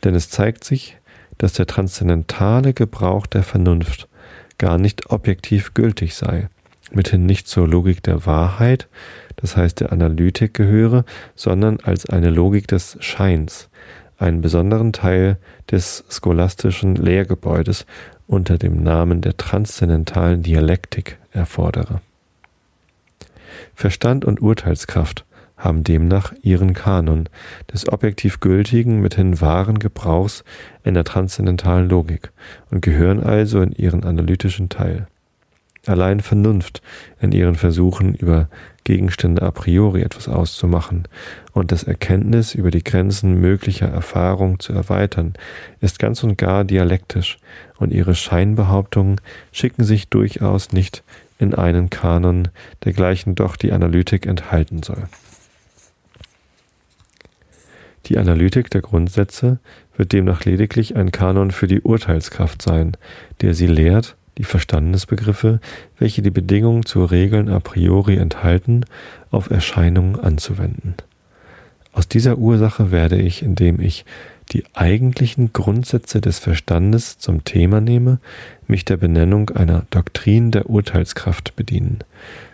Denn 0.05 0.15
es 0.15 0.29
zeigt 0.29 0.65
sich, 0.65 0.99
dass 1.39 1.55
der 1.55 1.67
transzendentale 1.67 2.75
Gebrauch 2.75 3.27
der 3.27 3.43
Vernunft 3.43 4.09
gar 4.59 4.79
nicht 4.79 5.11
objektiv 5.11 5.75
gültig 5.75 6.15
sei, 6.15 6.49
mithin 6.93 7.27
nicht 7.27 7.49
zur 7.49 7.69
Logik 7.69 8.03
der 8.03 8.27
Wahrheit, 8.27 8.89
das 9.37 9.57
heißt 9.57 9.81
der 9.81 9.93
Analytik 9.93 10.55
gehöre, 10.55 11.05
sondern 11.35 11.79
als 11.81 12.09
eine 12.09 12.31
Logik 12.31 12.69
des 12.69 12.97
Scheins, 13.01 13.69
einen 14.19 14.41
besonderen 14.41 14.93
Teil 14.93 15.37
des 15.71 16.05
scholastischen 16.09 16.97
Lehrgebäudes 16.97 17.85
unter 18.27 18.59
dem 18.59 18.83
Namen 18.83 19.21
der 19.21 19.37
transzendentalen 19.37 20.43
Dialektik 20.43 21.19
erfordere. 21.33 22.01
Verstand 23.75 24.25
und 24.25 24.41
Urteilskraft 24.41 25.25
haben 25.57 25.85
demnach 25.85 26.33
ihren 26.43 26.75
Kanon 26.75 27.29
des 27.73 27.89
objektiv 27.89 28.41
gültigen, 28.41 29.01
mithin 29.01 29.41
wahren 29.41 29.79
Gebrauchs 29.79 30.45
in 30.85 30.95
der 30.95 31.05
transzendentalen 31.05 31.89
Logik 31.89 32.31
und 32.71 32.83
gehören 32.83 33.23
also 33.23 33.63
in 33.63 33.73
ihren 33.73 34.05
analytischen 34.05 34.69
Teil. 34.69 35.07
Allein 35.87 36.21
Vernunft 36.21 36.83
in 37.21 37.33
ihren 37.33 37.55
Versuchen, 37.55 38.15
über 38.15 38.49
Gegenstände 38.85 39.43
a 39.43 39.51
priori 39.51 40.03
etwas 40.03 40.29
auszumachen 40.29 41.09
und 41.53 41.73
das 41.73 41.83
Erkenntnis 41.83 42.55
über 42.55 42.71
die 42.71 42.85
Grenzen 42.85 43.41
möglicher 43.41 43.89
Erfahrung 43.89 44.61
zu 44.61 44.73
erweitern, 44.73 45.35
ist 45.81 45.99
ganz 45.99 46.23
und 46.23 46.37
gar 46.39 46.65
dialektisch, 46.65 47.39
und 47.79 47.93
ihre 47.93 48.15
Scheinbehauptungen 48.15 49.21
schicken 49.53 49.85
sich 49.85 50.09
durchaus 50.09 50.73
nicht 50.73 51.03
in 51.39 51.55
einen 51.55 51.91
Kanon, 51.91 52.49
dergleichen 52.85 53.35
doch 53.35 53.57
die 53.57 53.73
Analytik 53.73 54.27
enthalten 54.27 54.83
soll. 54.83 55.09
Die 58.07 58.19
Analytik 58.19 58.71
der 58.71 58.83
Grundsätze 58.83 59.59
wird 59.97 60.13
demnach 60.13 60.45
lediglich 60.45 60.97
ein 60.97 61.11
Kanon 61.11 61.51
für 61.51 61.67
die 61.67 61.81
Urteilskraft 61.81 62.63
sein, 62.63 62.97
der 63.41 63.53
sie 63.53 63.67
lehrt, 63.67 64.17
die 64.39 64.45
Verstandesbegriffe, 64.45 65.61
welche 65.99 66.23
die 66.23 66.31
Bedingungen 66.31 66.85
zu 66.85 67.05
Regeln 67.05 67.49
a 67.49 67.61
priori 67.61 68.17
enthalten, 68.17 68.85
auf 69.31 69.51
Erscheinungen 69.51 70.19
anzuwenden. 70.21 70.95
Aus 71.93 72.09
dieser 72.09 72.37
Ursache 72.37 72.91
werde 72.91 73.17
ich, 73.17 73.43
indem 73.43 73.81
ich 73.81 74.05
die 74.53 74.65
eigentlichen 74.75 75.53
Grundsätze 75.53 76.21
des 76.21 76.39
Verstandes 76.39 77.19
zum 77.19 77.45
Thema 77.45 77.81
nehme, 77.81 78.19
mich 78.69 78.85
der 78.85 78.97
Benennung 78.97 79.51
einer 79.51 79.87
Doktrin 79.91 80.51
der 80.51 80.69
Urteilskraft 80.69 81.57
bedienen, 81.57 82.01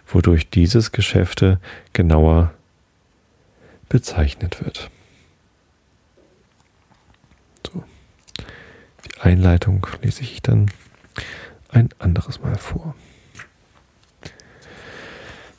wodurch 0.06 0.48
dieses 0.48 0.92
Geschäfte 0.92 1.58
genauer 1.92 2.54
bezeichnet 3.88 4.64
wird. 4.64 4.90
So. 7.66 7.82
Die 9.04 9.20
Einleitung 9.20 9.86
lese 10.02 10.22
ich 10.22 10.40
dann 10.40 10.70
ein 11.72 11.88
anderes 11.98 12.40
Mal 12.40 12.56
vor. 12.56 12.94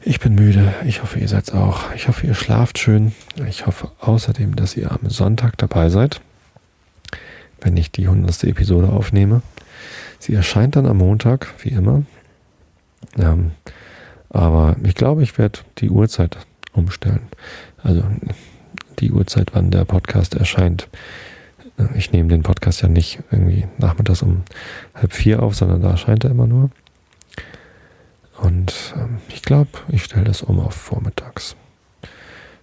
Ich 0.01 0.19
bin 0.19 0.35
müde. 0.35 0.73
Ich 0.85 1.01
hoffe, 1.01 1.19
ihr 1.19 1.27
seid 1.27 1.53
auch. 1.53 1.93
Ich 1.95 2.07
hoffe, 2.07 2.27
ihr 2.27 2.33
schlaft 2.33 2.77
schön. 2.77 3.13
Ich 3.47 3.65
hoffe 3.65 3.91
außerdem, 3.99 4.55
dass 4.55 4.75
ihr 4.75 4.91
am 4.91 5.09
Sonntag 5.09 5.57
dabei 5.57 5.89
seid, 5.89 6.19
wenn 7.61 7.77
ich 7.77 7.91
die 7.91 8.07
100. 8.07 8.43
Episode 8.43 8.89
aufnehme. 8.89 9.41
Sie 10.19 10.33
erscheint 10.33 10.75
dann 10.75 10.85
am 10.85 10.97
Montag, 10.97 11.53
wie 11.59 11.69
immer. 11.69 12.03
Ähm, 13.17 13.51
aber 14.29 14.75
ich 14.83 14.95
glaube, 14.95 15.23
ich 15.23 15.37
werde 15.37 15.59
die 15.77 15.89
Uhrzeit 15.89 16.37
umstellen. 16.73 17.21
Also 17.81 18.03
die 18.99 19.11
Uhrzeit, 19.11 19.51
wann 19.53 19.71
der 19.71 19.85
Podcast 19.85 20.35
erscheint. 20.35 20.89
Ich 21.95 22.11
nehme 22.11 22.29
den 22.29 22.43
Podcast 22.43 22.81
ja 22.81 22.87
nicht 22.87 23.19
irgendwie 23.31 23.67
nachmittags 23.77 24.21
um 24.21 24.43
halb 24.93 25.13
vier 25.13 25.41
auf, 25.41 25.55
sondern 25.55 25.81
da 25.81 25.91
erscheint 25.91 26.23
er 26.23 26.31
immer 26.31 26.47
nur. 26.47 26.69
Und 28.39 28.93
ähm, 28.95 29.17
ich 29.29 29.41
glaube, 29.41 29.69
ich 29.87 30.03
stelle 30.03 30.25
das 30.25 30.41
um 30.41 30.59
auf 30.59 30.75
vormittags. 30.75 31.55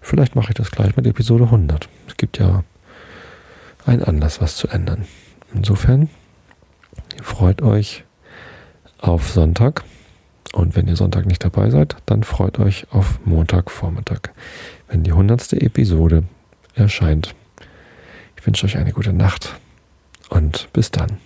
Vielleicht 0.00 0.34
mache 0.34 0.50
ich 0.50 0.54
das 0.54 0.70
gleich 0.70 0.96
mit 0.96 1.06
Episode 1.06 1.44
100. 1.44 1.88
Es 2.06 2.16
gibt 2.16 2.38
ja 2.38 2.64
einen 3.84 4.02
Anlass, 4.02 4.40
was 4.40 4.56
zu 4.56 4.68
ändern. 4.68 5.06
Insofern 5.54 6.08
freut 7.22 7.62
euch 7.62 8.04
auf 8.98 9.30
Sonntag. 9.30 9.84
Und 10.52 10.74
wenn 10.74 10.88
ihr 10.88 10.96
Sonntag 10.96 11.26
nicht 11.26 11.44
dabei 11.44 11.70
seid, 11.70 11.96
dann 12.06 12.24
freut 12.24 12.58
euch 12.58 12.86
auf 12.90 13.20
Montagvormittag, 13.24 14.30
wenn 14.88 15.04
die 15.04 15.12
100. 15.12 15.52
Episode 15.54 16.24
erscheint. 16.74 17.34
Ich 18.40 18.46
wünsche 18.46 18.64
euch 18.64 18.78
eine 18.78 18.92
gute 18.92 19.12
Nacht 19.12 19.54
und 20.30 20.70
bis 20.72 20.90
dann. 20.90 21.18